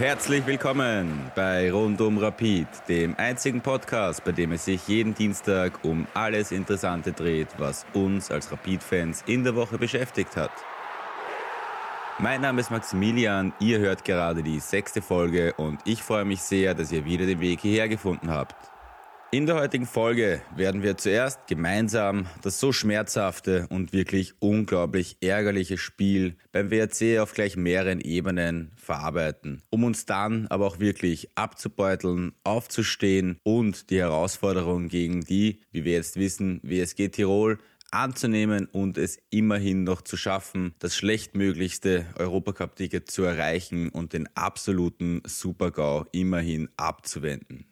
herzlich 0.00 0.46
willkommen 0.46 1.30
bei 1.34 1.70
Rundum 1.70 2.16
Rapid, 2.16 2.66
dem 2.88 3.14
einzigen 3.18 3.60
Podcast, 3.60 4.24
bei 4.24 4.32
dem 4.32 4.52
es 4.52 4.64
sich 4.64 4.88
jeden 4.88 5.14
Dienstag 5.14 5.84
um 5.84 6.06
alles 6.14 6.52
Interessante 6.52 7.12
dreht, 7.12 7.48
was 7.58 7.84
uns 7.92 8.30
als 8.30 8.50
Rapid-Fans 8.50 9.24
in 9.26 9.44
der 9.44 9.54
Woche 9.54 9.76
beschäftigt 9.76 10.36
hat. 10.36 10.52
Mein 12.18 12.40
Name 12.40 12.62
ist 12.62 12.70
Maximilian, 12.70 13.52
ihr 13.60 13.78
hört 13.78 14.06
gerade 14.06 14.42
die 14.42 14.58
sechste 14.58 15.02
Folge 15.02 15.52
und 15.58 15.80
ich 15.84 16.02
freue 16.02 16.24
mich 16.24 16.40
sehr, 16.40 16.74
dass 16.74 16.90
ihr 16.92 17.04
wieder 17.04 17.26
den 17.26 17.40
Weg 17.40 17.60
hierher 17.60 17.90
gefunden 17.90 18.30
habt. 18.30 18.69
In 19.32 19.46
der 19.46 19.54
heutigen 19.54 19.86
Folge 19.86 20.42
werden 20.56 20.82
wir 20.82 20.96
zuerst 20.96 21.46
gemeinsam 21.46 22.26
das 22.42 22.58
so 22.58 22.72
schmerzhafte 22.72 23.68
und 23.70 23.92
wirklich 23.92 24.34
unglaublich 24.40 25.18
ärgerliche 25.20 25.78
Spiel 25.78 26.34
beim 26.50 26.72
WRC 26.72 27.20
auf 27.20 27.32
gleich 27.32 27.56
mehreren 27.56 28.00
Ebenen 28.00 28.72
verarbeiten, 28.74 29.62
um 29.70 29.84
uns 29.84 30.04
dann 30.04 30.48
aber 30.48 30.66
auch 30.66 30.80
wirklich 30.80 31.28
abzubeuteln, 31.36 32.32
aufzustehen 32.42 33.38
und 33.44 33.90
die 33.90 34.00
Herausforderung 34.00 34.88
gegen 34.88 35.20
die, 35.20 35.60
wie 35.70 35.84
wir 35.84 35.92
jetzt 35.92 36.16
wissen, 36.16 36.58
WSG 36.64 37.10
Tirol 37.10 37.58
anzunehmen 37.92 38.66
und 38.66 38.98
es 38.98 39.20
immerhin 39.30 39.84
noch 39.84 40.02
zu 40.02 40.16
schaffen, 40.16 40.74
das 40.80 40.96
schlechtmöglichste 40.96 42.04
Europacup-Ticket 42.18 43.08
zu 43.08 43.22
erreichen 43.22 43.90
und 43.90 44.12
den 44.12 44.28
absoluten 44.34 45.22
Super-GAU 45.24 46.06
immerhin 46.10 46.68
abzuwenden. 46.76 47.69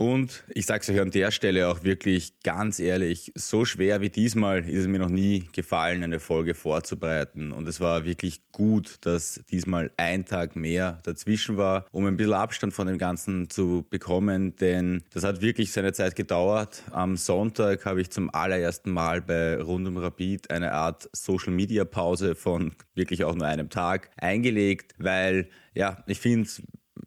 Und 0.00 0.44
ich 0.54 0.64
sage 0.64 0.80
es 0.80 0.88
euch 0.88 0.98
an 0.98 1.10
der 1.10 1.30
Stelle 1.30 1.68
auch 1.68 1.84
wirklich 1.84 2.40
ganz 2.42 2.80
ehrlich, 2.80 3.32
so 3.34 3.66
schwer 3.66 4.00
wie 4.00 4.08
diesmal 4.08 4.66
ist 4.66 4.80
es 4.80 4.86
mir 4.86 4.98
noch 4.98 5.10
nie 5.10 5.44
gefallen, 5.52 6.02
eine 6.02 6.20
Folge 6.20 6.54
vorzubereiten. 6.54 7.52
Und 7.52 7.68
es 7.68 7.80
war 7.80 8.06
wirklich 8.06 8.40
gut, 8.50 8.96
dass 9.02 9.42
diesmal 9.50 9.90
ein 9.98 10.24
Tag 10.24 10.56
mehr 10.56 11.00
dazwischen 11.02 11.58
war, 11.58 11.84
um 11.92 12.06
ein 12.06 12.16
bisschen 12.16 12.32
Abstand 12.32 12.72
von 12.72 12.86
dem 12.86 12.96
Ganzen 12.96 13.50
zu 13.50 13.84
bekommen. 13.90 14.56
Denn 14.56 15.02
das 15.12 15.22
hat 15.22 15.42
wirklich 15.42 15.70
seine 15.70 15.92
Zeit 15.92 16.16
gedauert. 16.16 16.82
Am 16.92 17.18
Sonntag 17.18 17.84
habe 17.84 18.00
ich 18.00 18.08
zum 18.08 18.34
allerersten 18.34 18.92
Mal 18.92 19.20
bei 19.20 19.60
Rundum 19.60 19.98
Rapid 19.98 20.50
eine 20.50 20.72
Art 20.72 21.10
Social-Media-Pause 21.12 22.36
von 22.36 22.72
wirklich 22.94 23.24
auch 23.24 23.34
nur 23.34 23.46
einem 23.46 23.68
Tag 23.68 24.08
eingelegt, 24.16 24.94
weil 24.96 25.50
ja, 25.74 26.02
ich 26.06 26.20
finde, 26.20 26.48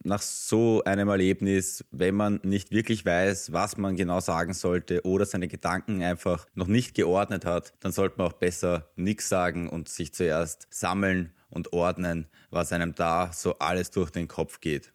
nach 0.03 0.21
so 0.21 0.83
einem 0.83 1.09
Erlebnis, 1.09 1.85
wenn 1.91 2.15
man 2.15 2.39
nicht 2.43 2.71
wirklich 2.71 3.05
weiß, 3.05 3.53
was 3.53 3.77
man 3.77 3.95
genau 3.95 4.19
sagen 4.19 4.53
sollte 4.53 5.05
oder 5.05 5.25
seine 5.25 5.47
Gedanken 5.47 6.01
einfach 6.01 6.45
noch 6.53 6.67
nicht 6.67 6.95
geordnet 6.95 7.45
hat, 7.45 7.73
dann 7.79 7.91
sollte 7.91 8.17
man 8.17 8.27
auch 8.27 8.33
besser 8.33 8.89
nichts 8.95 9.29
sagen 9.29 9.69
und 9.69 9.89
sich 9.89 10.13
zuerst 10.13 10.67
sammeln 10.69 11.33
und 11.49 11.73
ordnen, 11.73 12.27
was 12.49 12.73
einem 12.73 12.95
da 12.95 13.31
so 13.33 13.59
alles 13.59 13.91
durch 13.91 14.09
den 14.09 14.27
Kopf 14.27 14.59
geht. 14.59 14.93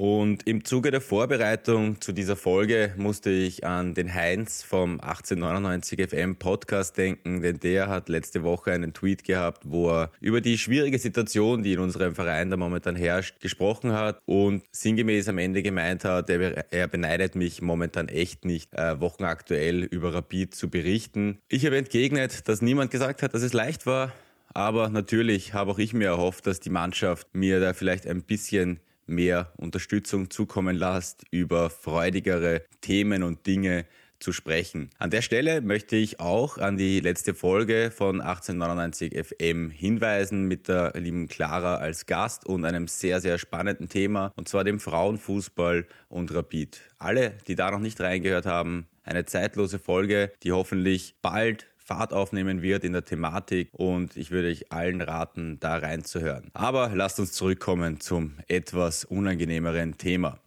Und 0.00 0.46
im 0.46 0.64
Zuge 0.64 0.90
der 0.90 1.02
Vorbereitung 1.02 2.00
zu 2.00 2.12
dieser 2.12 2.34
Folge 2.34 2.94
musste 2.96 3.28
ich 3.28 3.66
an 3.66 3.92
den 3.92 4.14
Heinz 4.14 4.62
vom 4.62 4.92
1899 4.98 6.08
FM 6.08 6.36
Podcast 6.36 6.96
denken, 6.96 7.42
denn 7.42 7.60
der 7.60 7.88
hat 7.88 8.08
letzte 8.08 8.42
Woche 8.42 8.72
einen 8.72 8.94
Tweet 8.94 9.24
gehabt, 9.24 9.64
wo 9.66 9.90
er 9.90 10.10
über 10.22 10.40
die 10.40 10.56
schwierige 10.56 10.98
Situation, 10.98 11.62
die 11.62 11.74
in 11.74 11.80
unserem 11.80 12.14
Verein 12.14 12.48
da 12.48 12.56
momentan 12.56 12.96
herrscht, 12.96 13.40
gesprochen 13.40 13.92
hat 13.92 14.22
und 14.24 14.62
sinngemäß 14.72 15.28
am 15.28 15.36
Ende 15.36 15.62
gemeint 15.62 16.06
hat, 16.06 16.30
er, 16.30 16.88
beneidet 16.88 17.34
mich 17.34 17.60
momentan 17.60 18.08
echt 18.08 18.46
nicht, 18.46 18.72
äh, 18.72 18.98
wochenaktuell 19.02 19.82
über 19.82 20.14
Rapid 20.14 20.54
zu 20.54 20.70
berichten. 20.70 21.40
Ich 21.50 21.66
habe 21.66 21.76
entgegnet, 21.76 22.48
dass 22.48 22.62
niemand 22.62 22.90
gesagt 22.90 23.22
hat, 23.22 23.34
dass 23.34 23.42
es 23.42 23.52
leicht 23.52 23.84
war. 23.84 24.14
Aber 24.54 24.88
natürlich 24.88 25.52
habe 25.52 25.72
auch 25.72 25.78
ich 25.78 25.92
mir 25.92 26.06
erhofft, 26.06 26.46
dass 26.46 26.58
die 26.58 26.70
Mannschaft 26.70 27.28
mir 27.34 27.60
da 27.60 27.74
vielleicht 27.74 28.06
ein 28.06 28.22
bisschen 28.22 28.80
mehr 29.10 29.52
Unterstützung 29.56 30.30
zukommen 30.30 30.76
lasst, 30.76 31.24
über 31.30 31.68
freudigere 31.68 32.62
Themen 32.80 33.22
und 33.22 33.46
Dinge 33.46 33.84
zu 34.20 34.32
sprechen. 34.32 34.90
An 34.98 35.10
der 35.10 35.22
Stelle 35.22 35.60
möchte 35.60 35.96
ich 35.96 36.20
auch 36.20 36.58
an 36.58 36.76
die 36.76 37.00
letzte 37.00 37.34
Folge 37.34 37.90
von 37.90 38.20
1899 38.20 39.14
FM 39.26 39.70
hinweisen 39.70 40.46
mit 40.46 40.68
der 40.68 40.92
lieben 40.94 41.26
Clara 41.26 41.76
als 41.76 42.06
Gast 42.06 42.46
und 42.46 42.64
einem 42.64 42.86
sehr, 42.86 43.20
sehr 43.20 43.38
spannenden 43.38 43.88
Thema 43.88 44.32
und 44.36 44.48
zwar 44.48 44.64
dem 44.64 44.78
Frauenfußball 44.78 45.86
und 46.08 46.34
Rapid. 46.34 46.80
Alle, 46.98 47.34
die 47.48 47.54
da 47.54 47.70
noch 47.70 47.80
nicht 47.80 48.00
reingehört 48.00 48.46
haben, 48.46 48.86
eine 49.02 49.24
zeitlose 49.24 49.78
Folge, 49.78 50.30
die 50.42 50.52
hoffentlich 50.52 51.16
bald 51.22 51.66
Fahrt 51.90 52.12
aufnehmen 52.12 52.62
wird 52.62 52.84
in 52.84 52.92
der 52.92 53.04
Thematik 53.04 53.68
und 53.72 54.16
ich 54.16 54.30
würde 54.30 54.46
euch 54.46 54.70
allen 54.70 55.00
raten, 55.00 55.58
da 55.58 55.76
reinzuhören. 55.76 56.48
Aber 56.54 56.92
lasst 56.94 57.18
uns 57.18 57.32
zurückkommen 57.32 57.98
zum 57.98 58.34
etwas 58.46 59.04
unangenehmeren 59.04 59.98
Thema. 59.98 60.38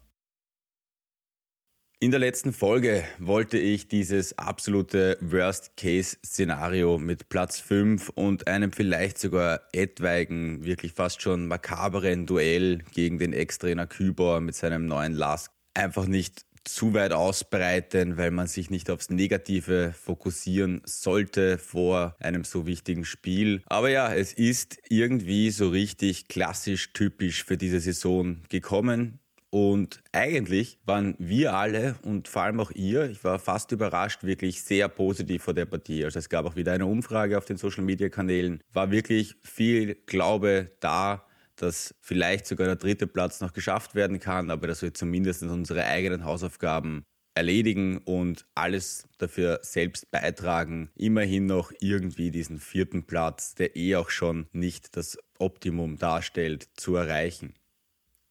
In 1.99 2.11
der 2.11 2.21
letzten 2.21 2.53
Folge 2.53 3.03
wollte 3.19 3.57
ich 3.57 3.89
dieses 3.89 4.37
absolute 4.37 5.17
Worst-Case-Szenario 5.19 6.97
mit 6.97 7.27
Platz 7.27 7.59
5 7.59 8.07
und 8.09 8.47
einem 8.47 8.71
vielleicht 8.71 9.19
sogar 9.19 9.61
etwaigen, 9.73 10.63
wirklich 10.63 10.93
fast 10.93 11.21
schon 11.21 11.47
makaberen 11.47 12.25
Duell 12.25 12.83
gegen 12.93 13.19
den 13.19 13.33
Ex-Trainer 13.33 13.87
Kübor 13.87 14.39
mit 14.39 14.55
seinem 14.55 14.85
neuen 14.85 15.11
Lask 15.11 15.51
einfach 15.73 16.05
nicht 16.05 16.45
zu 16.63 16.93
weit 16.93 17.13
ausbreiten, 17.13 18.17
weil 18.17 18.31
man 18.31 18.47
sich 18.47 18.69
nicht 18.69 18.89
aufs 18.89 19.09
Negative 19.09 19.93
fokussieren 19.93 20.81
sollte 20.85 21.57
vor 21.57 22.15
einem 22.19 22.43
so 22.43 22.65
wichtigen 22.65 23.05
Spiel. 23.05 23.61
Aber 23.65 23.89
ja, 23.89 24.13
es 24.13 24.33
ist 24.33 24.77
irgendwie 24.89 25.51
so 25.51 25.69
richtig 25.69 26.27
klassisch 26.27 26.93
typisch 26.93 27.43
für 27.43 27.57
diese 27.57 27.79
Saison 27.79 28.41
gekommen. 28.49 29.19
Und 29.53 30.01
eigentlich 30.13 30.79
waren 30.83 31.13
wir 31.19 31.53
alle 31.53 31.95
und 32.01 32.27
vor 32.27 32.41
allem 32.41 32.59
auch 32.59 32.71
ihr, 32.71 33.11
ich 33.11 33.23
war 33.23 33.37
fast 33.37 33.71
überrascht, 33.71 34.23
wirklich 34.23 34.63
sehr 34.63 34.89
positiv 34.89 35.43
vor 35.43 35.53
der 35.53 35.65
Partie. 35.65 36.03
Also 36.03 36.17
es 36.17 36.27
gab 36.27 36.47
auch 36.47 36.55
wieder 36.55 36.71
eine 36.71 36.87
Umfrage 36.87 37.37
auf 37.37 37.45
den 37.45 37.57
Social-Media-Kanälen, 37.57 38.63
war 38.73 38.89
wirklich 38.89 39.35
viel 39.43 39.95
Glaube 40.07 40.71
da, 40.79 41.23
dass 41.55 41.95
vielleicht 42.01 42.45
sogar 42.45 42.67
der 42.67 42.75
dritte 42.75 43.07
Platz 43.07 43.41
noch 43.41 43.53
geschafft 43.53 43.95
werden 43.95 44.19
kann, 44.19 44.49
aber 44.49 44.67
dass 44.67 44.81
wir 44.81 44.93
zumindest 44.93 45.43
unsere 45.43 45.85
eigenen 45.85 46.25
Hausaufgaben 46.25 47.03
erledigen 47.35 47.97
und 47.97 48.45
alles 48.55 49.07
dafür 49.17 49.59
selbst 49.63 50.11
beitragen, 50.11 50.91
immerhin 50.95 51.45
noch 51.45 51.71
irgendwie 51.79 52.31
diesen 52.31 52.59
vierten 52.59 53.05
Platz, 53.05 53.55
der 53.55 53.75
eh 53.75 53.95
auch 53.95 54.09
schon 54.09 54.47
nicht 54.51 54.95
das 54.95 55.17
Optimum 55.39 55.97
darstellt, 55.97 56.69
zu 56.75 56.95
erreichen. 56.95 57.53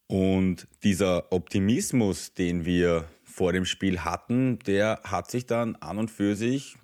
Und 0.06 0.69
dieser 0.83 1.33
Optimismus, 1.33 2.34
den 2.34 2.65
wir 2.65 3.09
vor 3.25 3.53
dem 3.53 3.65
Spiel 3.65 4.00
hatten, 4.00 4.59
der 4.60 5.00
hat 5.04 5.31
sich 5.31 5.47
dann 5.47 5.77
an 5.77 5.99
und 5.99 6.10
für 6.10 6.37
sich 6.37 6.77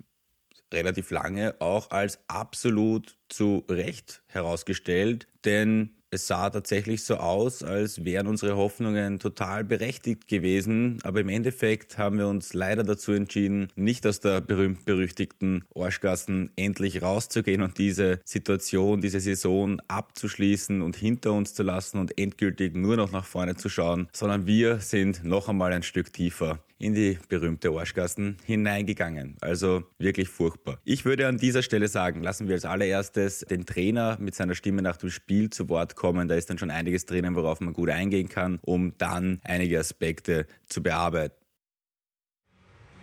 relativ 0.73 1.11
lange 1.11 1.55
auch 1.59 1.91
als 1.91 2.19
absolut 2.27 3.17
zu 3.27 3.65
Recht 3.69 4.23
herausgestellt, 4.27 5.27
denn 5.45 5.95
es 6.11 6.27
sah 6.27 6.49
tatsächlich 6.49 7.03
so 7.03 7.17
aus, 7.17 7.63
als 7.63 8.03
wären 8.03 8.27
unsere 8.27 8.55
Hoffnungen 8.57 9.19
total 9.19 9.63
berechtigt 9.63 10.27
gewesen. 10.27 10.99
Aber 11.03 11.21
im 11.21 11.29
Endeffekt 11.29 11.97
haben 11.97 12.17
wir 12.17 12.27
uns 12.27 12.53
leider 12.53 12.83
dazu 12.83 13.11
entschieden, 13.11 13.67
nicht 13.75 14.05
aus 14.07 14.19
der 14.19 14.41
berühmt-berüchtigten 14.41 15.65
Orschgassen 15.73 16.51
endlich 16.55 17.01
rauszugehen 17.01 17.61
und 17.61 17.77
diese 17.77 18.19
Situation, 18.25 19.01
diese 19.01 19.19
Saison 19.19 19.79
abzuschließen 19.87 20.81
und 20.81 20.95
hinter 20.95 21.33
uns 21.33 21.53
zu 21.53 21.63
lassen 21.63 21.99
und 21.99 22.17
endgültig 22.17 22.75
nur 22.75 22.97
noch 22.97 23.11
nach 23.11 23.25
vorne 23.25 23.55
zu 23.55 23.69
schauen, 23.69 24.07
sondern 24.11 24.47
wir 24.47 24.79
sind 24.79 25.23
noch 25.23 25.49
einmal 25.49 25.73
ein 25.73 25.83
Stück 25.83 26.11
tiefer 26.11 26.59
in 26.79 26.93
die 26.93 27.19
berühmte 27.27 27.69
Arschgassen 27.69 28.37
hineingegangen. 28.45 29.37
Also 29.41 29.83
wirklich 29.97 30.29
furchtbar. 30.29 30.79
Ich 30.85 31.05
würde 31.05 31.27
an 31.27 31.37
dieser 31.37 31.61
Stelle 31.61 31.89
sagen, 31.89 32.23
lassen 32.23 32.47
wir 32.47 32.55
als 32.55 32.65
allererstes 32.65 33.41
den 33.41 33.65
Trainer 33.65 34.17
mit 34.19 34.33
seiner 34.33 34.55
Stimme 34.55 34.81
nach 34.81 34.97
dem 34.97 35.09
Spiel 35.09 35.49
zu 35.49 35.67
Wort 35.69 35.95
kommen. 35.95 36.29
Da 36.29 36.35
ist 36.35 36.49
dann 36.49 36.57
schon 36.57 36.71
einiges 36.71 37.05
drinnen, 37.05 37.35
worauf 37.35 37.59
man 37.59 37.73
gut 37.73 37.89
eingehen 37.89 38.29
kann, 38.29 38.59
um 38.61 38.97
dann 38.97 39.41
einige 39.43 39.77
Aspekte 39.77 40.47
zu 40.67 40.81
bearbeiten. 40.81 41.35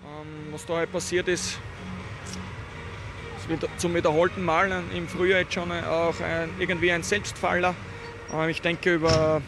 Ähm, 0.04 0.52
was 0.52 0.64
da 0.64 0.76
halt 0.76 0.90
passiert 0.90 1.28
ist, 1.28 1.58
ist 3.48 3.68
zum 3.78 3.94
wiederholten 3.94 4.42
Mal 4.42 4.82
im 4.94 5.06
Frühjahr 5.06 5.40
jetzt 5.40 5.54
schon 5.54 5.70
auch 5.70 6.18
ein, 6.20 6.48
irgendwie 6.58 6.90
ein 6.90 7.02
Selbstfaller. 7.02 7.74
Ähm, 8.32 8.48
ich 8.48 8.62
denke, 8.62 8.94
über 8.94 9.42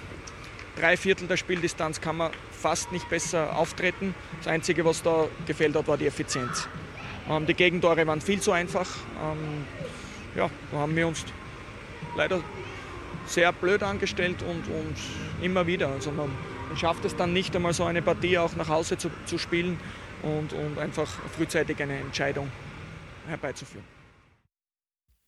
drei 0.79 0.97
Viertel 0.97 1.27
der 1.27 1.37
Spieldistanz 1.37 2.01
kann 2.01 2.17
man 2.17 2.31
fast 2.53 2.93
nicht 2.93 3.09
besser 3.09 3.57
auftreten. 3.57 4.15
Das 4.39 4.49
Einzige, 4.49 4.85
was 4.85 5.03
da 5.03 5.27
gefehlt 5.47 5.75
hat, 5.75 5.89
war 5.89 5.97
die 5.97 6.07
Effizienz. 6.07 6.69
Ähm, 7.29 7.47
die 7.47 7.55
Gegentore 7.55 8.07
waren 8.07 8.21
viel 8.21 8.41
zu 8.41 8.53
einfach. 8.53 8.89
Ähm, 9.23 9.65
ja, 10.37 10.49
da 10.73 10.79
haben 10.79 10.95
wir 10.95 11.09
uns 11.09 11.25
leider 12.17 12.41
sehr 13.27 13.53
blöd 13.53 13.83
angestellt 13.83 14.43
und, 14.43 14.67
und 14.69 14.97
immer 15.43 15.67
wieder. 15.67 15.89
Also 15.89 16.11
man, 16.11 16.31
man, 16.69 16.77
schafft 16.77 17.05
es 17.05 17.17
dann 17.17 17.33
nicht 17.33 17.55
einmal 17.55 17.73
so 17.73 17.85
eine 17.85 18.03
Partie 18.03 18.39
auch 18.39 18.55
nach 18.57 18.69
Hause 18.69 18.97
zu, 18.97 19.11
zu 19.27 19.39
spielen 19.39 19.79
und, 20.23 20.53
und 20.53 20.79
einfach 20.79 21.09
frühzeitig 21.37 21.83
eine 21.83 21.99
Entscheidung 21.99 22.51
herbeizuführen. 23.27 23.98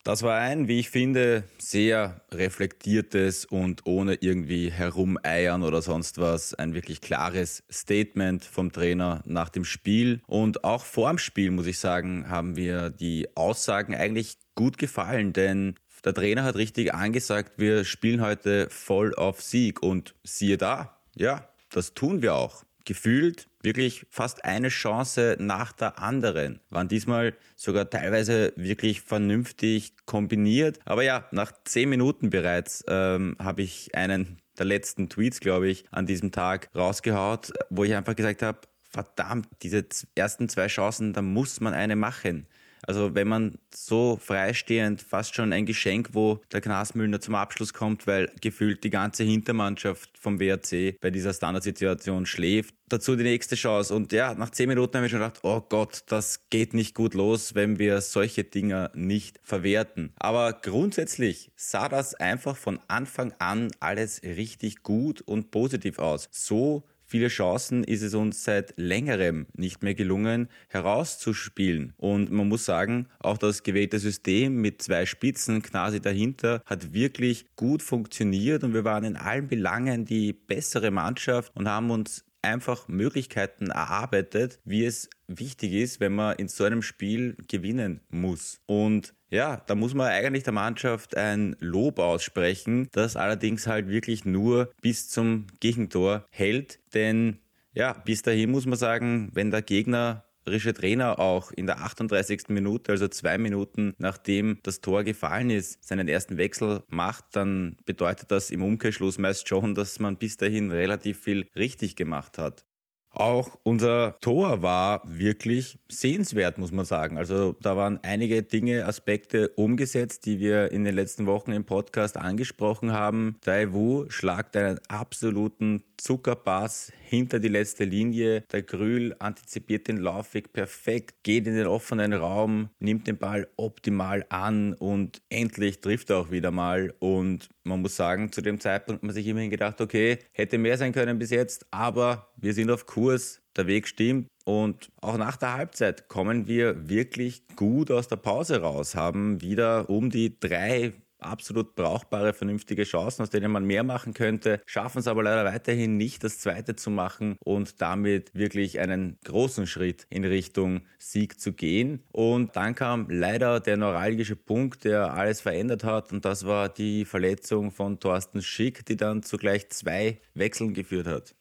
Das 0.02 0.22
war 0.22 0.38
ein, 0.38 0.66
wie 0.66 0.80
ich 0.80 0.88
finde, 0.88 1.44
sehr 1.58 2.22
reflektiertes 2.32 3.44
und 3.44 3.84
ohne 3.84 4.14
irgendwie 4.14 4.70
herumeiern 4.70 5.62
oder 5.62 5.82
sonst 5.82 6.16
was, 6.16 6.54
ein 6.54 6.72
wirklich 6.72 7.02
klares 7.02 7.64
Statement 7.70 8.42
vom 8.42 8.72
Trainer 8.72 9.22
nach 9.26 9.50
dem 9.50 9.66
Spiel. 9.66 10.22
Und 10.26 10.64
auch 10.64 10.86
vor 10.86 11.10
dem 11.10 11.18
Spiel, 11.18 11.50
muss 11.50 11.66
ich 11.66 11.78
sagen, 11.78 12.30
haben 12.30 12.56
wir 12.56 12.88
die 12.88 13.28
Aussagen 13.36 13.94
eigentlich 13.94 14.38
gut 14.54 14.78
gefallen, 14.78 15.34
denn 15.34 15.74
der 16.02 16.14
Trainer 16.14 16.44
hat 16.44 16.56
richtig 16.56 16.94
angesagt, 16.94 17.58
wir 17.58 17.84
spielen 17.84 18.22
heute 18.22 18.68
voll 18.70 19.14
auf 19.14 19.42
Sieg 19.42 19.82
und 19.82 20.14
siehe 20.24 20.56
da, 20.56 20.96
ja, 21.14 21.46
das 21.68 21.92
tun 21.92 22.22
wir 22.22 22.34
auch 22.34 22.64
gefühlt 22.86 23.49
wirklich 23.62 24.06
fast 24.10 24.44
eine 24.44 24.68
Chance 24.68 25.36
nach 25.38 25.72
der 25.72 25.98
anderen. 25.98 26.60
Waren 26.70 26.88
diesmal 26.88 27.34
sogar 27.56 27.88
teilweise 27.90 28.52
wirklich 28.56 29.00
vernünftig 29.00 29.94
kombiniert. 30.06 30.78
Aber 30.84 31.02
ja, 31.02 31.26
nach 31.30 31.52
zehn 31.64 31.88
Minuten 31.88 32.30
bereits 32.30 32.84
ähm, 32.88 33.36
habe 33.38 33.62
ich 33.62 33.94
einen 33.94 34.40
der 34.58 34.66
letzten 34.66 35.08
Tweets, 35.08 35.40
glaube 35.40 35.68
ich, 35.68 35.84
an 35.90 36.06
diesem 36.06 36.32
Tag 36.32 36.68
rausgehaut, 36.74 37.52
wo 37.70 37.84
ich 37.84 37.94
einfach 37.94 38.16
gesagt 38.16 38.42
habe, 38.42 38.60
verdammt, 38.90 39.48
diese 39.62 39.86
ersten 40.14 40.48
zwei 40.48 40.66
Chancen, 40.66 41.12
da 41.12 41.22
muss 41.22 41.60
man 41.60 41.74
eine 41.74 41.96
machen. 41.96 42.46
Also 42.90 43.14
wenn 43.14 43.28
man 43.28 43.56
so 43.72 44.18
freistehend, 44.20 45.00
fast 45.00 45.36
schon 45.36 45.52
ein 45.52 45.64
Geschenk, 45.64 46.08
wo 46.12 46.40
der 46.50 46.60
Knasmüllner 46.60 47.20
zum 47.20 47.36
Abschluss 47.36 47.72
kommt, 47.72 48.08
weil 48.08 48.32
gefühlt 48.40 48.82
die 48.82 48.90
ganze 48.90 49.22
Hintermannschaft 49.22 50.10
vom 50.18 50.40
WRC 50.40 50.98
bei 51.00 51.10
dieser 51.10 51.32
Standardsituation 51.32 52.26
schläft. 52.26 52.74
Dazu 52.88 53.14
die 53.14 53.22
nächste 53.22 53.54
Chance. 53.54 53.94
Und 53.94 54.10
ja, 54.10 54.34
nach 54.34 54.50
zehn 54.50 54.68
Minuten 54.68 54.96
habe 54.96 55.06
ich 55.06 55.12
schon 55.12 55.20
gedacht, 55.20 55.38
oh 55.44 55.60
Gott, 55.60 56.02
das 56.08 56.50
geht 56.50 56.74
nicht 56.74 56.96
gut 56.96 57.14
los, 57.14 57.54
wenn 57.54 57.78
wir 57.78 58.00
solche 58.00 58.42
Dinger 58.42 58.90
nicht 58.92 59.38
verwerten. 59.44 60.12
Aber 60.16 60.52
grundsätzlich 60.52 61.52
sah 61.54 61.88
das 61.88 62.16
einfach 62.16 62.56
von 62.56 62.80
Anfang 62.88 63.32
an 63.38 63.70
alles 63.78 64.20
richtig 64.24 64.82
gut 64.82 65.20
und 65.20 65.52
positiv 65.52 66.00
aus. 66.00 66.28
So 66.32 66.82
viele 67.10 67.28
Chancen 67.28 67.82
ist 67.82 68.02
es 68.02 68.14
uns 68.14 68.44
seit 68.44 68.72
längerem 68.76 69.46
nicht 69.54 69.82
mehr 69.82 69.94
gelungen 69.94 70.48
herauszuspielen. 70.68 71.92
Und 71.96 72.30
man 72.30 72.48
muss 72.48 72.64
sagen, 72.64 73.08
auch 73.18 73.36
das 73.36 73.64
gewählte 73.64 73.98
System 73.98 74.60
mit 74.60 74.80
zwei 74.80 75.06
Spitzen 75.06 75.60
quasi 75.62 76.00
dahinter 76.00 76.62
hat 76.64 76.92
wirklich 76.92 77.46
gut 77.56 77.82
funktioniert 77.82 78.62
und 78.62 78.74
wir 78.74 78.84
waren 78.84 79.04
in 79.04 79.16
allen 79.16 79.48
Belangen 79.48 80.04
die 80.04 80.32
bessere 80.32 80.92
Mannschaft 80.92 81.52
und 81.56 81.68
haben 81.68 81.90
uns 81.90 82.24
einfach 82.42 82.88
Möglichkeiten 82.88 83.70
erarbeitet, 83.70 84.60
wie 84.64 84.84
es 84.84 85.10
wichtig 85.38 85.72
ist, 85.72 86.00
wenn 86.00 86.14
man 86.14 86.36
in 86.36 86.48
so 86.48 86.64
einem 86.64 86.82
Spiel 86.82 87.36
gewinnen 87.48 88.00
muss. 88.10 88.60
Und 88.66 89.14
ja, 89.30 89.62
da 89.66 89.74
muss 89.74 89.94
man 89.94 90.08
eigentlich 90.08 90.44
der 90.44 90.52
Mannschaft 90.52 91.16
ein 91.16 91.56
Lob 91.60 91.98
aussprechen, 91.98 92.88
das 92.92 93.16
allerdings 93.16 93.66
halt 93.66 93.88
wirklich 93.88 94.24
nur 94.24 94.72
bis 94.82 95.08
zum 95.08 95.46
Gegentor 95.60 96.26
hält. 96.30 96.80
Denn 96.94 97.38
ja, 97.72 97.92
bis 97.92 98.22
dahin 98.22 98.50
muss 98.50 98.66
man 98.66 98.78
sagen, 98.78 99.30
wenn 99.32 99.50
der 99.50 99.62
Gegner 99.62 100.24
Trainer 100.44 101.20
auch 101.20 101.52
in 101.52 101.66
der 101.66 101.80
38. 101.80 102.48
Minute, 102.48 102.92
also 102.92 103.06
zwei 103.08 103.38
Minuten 103.38 103.94
nachdem 103.98 104.58
das 104.62 104.80
Tor 104.80 105.04
gefallen 105.04 105.50
ist, 105.50 105.84
seinen 105.84 106.08
ersten 106.08 106.38
Wechsel 106.38 106.82
macht, 106.88 107.24
dann 107.32 107.76
bedeutet 107.84 108.30
das 108.30 108.50
im 108.50 108.62
Umkehrschluss 108.62 109.18
meist 109.18 109.48
schon, 109.48 109.74
dass 109.74 110.00
man 110.00 110.16
bis 110.16 110.36
dahin 110.36 110.70
relativ 110.72 111.20
viel 111.20 111.46
richtig 111.54 111.94
gemacht 111.94 112.38
hat. 112.38 112.64
Auch 113.12 113.58
unser 113.64 114.16
Tor 114.20 114.62
war 114.62 115.02
wirklich 115.04 115.80
sehenswert, 115.88 116.58
muss 116.58 116.70
man 116.70 116.84
sagen. 116.84 117.18
Also 117.18 117.56
da 117.60 117.76
waren 117.76 117.98
einige 118.02 118.44
Dinge, 118.44 118.86
Aspekte 118.86 119.48
umgesetzt, 119.56 120.26
die 120.26 120.38
wir 120.38 120.70
in 120.70 120.84
den 120.84 120.94
letzten 120.94 121.26
Wochen 121.26 121.50
im 121.50 121.64
Podcast 121.64 122.16
angesprochen 122.16 122.92
haben. 122.92 123.36
Dai 123.42 123.72
Wu 123.72 124.08
schlagt 124.10 124.56
einen 124.56 124.78
absoluten 124.88 125.82
Zuckerpass 126.00 126.92
hinter 127.00 127.40
die 127.40 127.48
letzte 127.48 127.84
Linie. 127.84 128.42
Der 128.52 128.62
Grül 128.62 129.14
antizipiert 129.18 129.88
den 129.88 129.98
Laufweg 129.98 130.52
perfekt, 130.52 131.22
geht 131.22 131.46
in 131.46 131.54
den 131.54 131.66
offenen 131.66 132.12
Raum, 132.12 132.70
nimmt 132.78 133.06
den 133.06 133.18
Ball 133.18 133.48
optimal 133.56 134.24
an 134.28 134.74
und 134.74 135.22
endlich 135.28 135.80
trifft 135.80 136.10
er 136.10 136.18
auch 136.18 136.30
wieder 136.30 136.50
mal. 136.50 136.94
Und 136.98 137.48
man 137.64 137.82
muss 137.82 137.96
sagen, 137.96 138.32
zu 138.32 138.40
dem 138.40 138.60
Zeitpunkt 138.60 139.00
hat 139.00 139.06
man 139.06 139.14
sich 139.14 139.26
immerhin 139.26 139.50
gedacht, 139.50 139.80
okay, 139.80 140.18
hätte 140.32 140.58
mehr 140.58 140.78
sein 140.78 140.92
können 140.92 141.18
bis 141.18 141.30
jetzt, 141.30 141.66
aber 141.70 142.32
wir 142.36 142.54
sind 142.54 142.70
auf 142.70 142.86
Kurs, 142.86 143.40
der 143.56 143.66
Weg 143.66 143.88
stimmt. 143.88 144.28
Und 144.44 144.90
auch 145.00 145.18
nach 145.18 145.36
der 145.36 145.54
Halbzeit 145.54 146.08
kommen 146.08 146.46
wir 146.46 146.88
wirklich 146.88 147.46
gut 147.56 147.90
aus 147.90 148.08
der 148.08 148.16
Pause 148.16 148.62
raus, 148.62 148.94
haben 148.94 149.40
wieder 149.42 149.90
um 149.90 150.10
die 150.10 150.38
drei 150.40 150.92
absolut 151.22 151.74
brauchbare, 151.74 152.32
vernünftige 152.32 152.84
Chancen, 152.84 153.22
aus 153.22 153.30
denen 153.30 153.50
man 153.50 153.64
mehr 153.64 153.82
machen 153.82 154.14
könnte, 154.14 154.60
schaffen 154.66 154.98
es 154.98 155.06
aber 155.06 155.22
leider 155.22 155.44
weiterhin 155.44 155.96
nicht, 155.96 156.24
das 156.24 156.38
zweite 156.38 156.76
zu 156.76 156.90
machen 156.90 157.36
und 157.44 157.80
damit 157.80 158.34
wirklich 158.34 158.80
einen 158.80 159.18
großen 159.24 159.66
Schritt 159.66 160.06
in 160.10 160.24
Richtung 160.24 160.82
Sieg 160.98 161.40
zu 161.40 161.52
gehen. 161.52 162.02
Und 162.12 162.56
dann 162.56 162.74
kam 162.74 163.06
leider 163.08 163.60
der 163.60 163.76
neuralgische 163.76 164.36
Punkt, 164.36 164.84
der 164.84 165.14
alles 165.14 165.40
verändert 165.40 165.84
hat 165.84 166.12
und 166.12 166.24
das 166.24 166.46
war 166.46 166.68
die 166.68 167.04
Verletzung 167.04 167.70
von 167.70 168.00
Thorsten 168.00 168.42
Schick, 168.42 168.84
die 168.86 168.96
dann 168.96 169.22
zugleich 169.22 169.70
zwei 169.70 170.20
Wechseln 170.34 170.74
geführt 170.74 171.06
hat. 171.06 171.34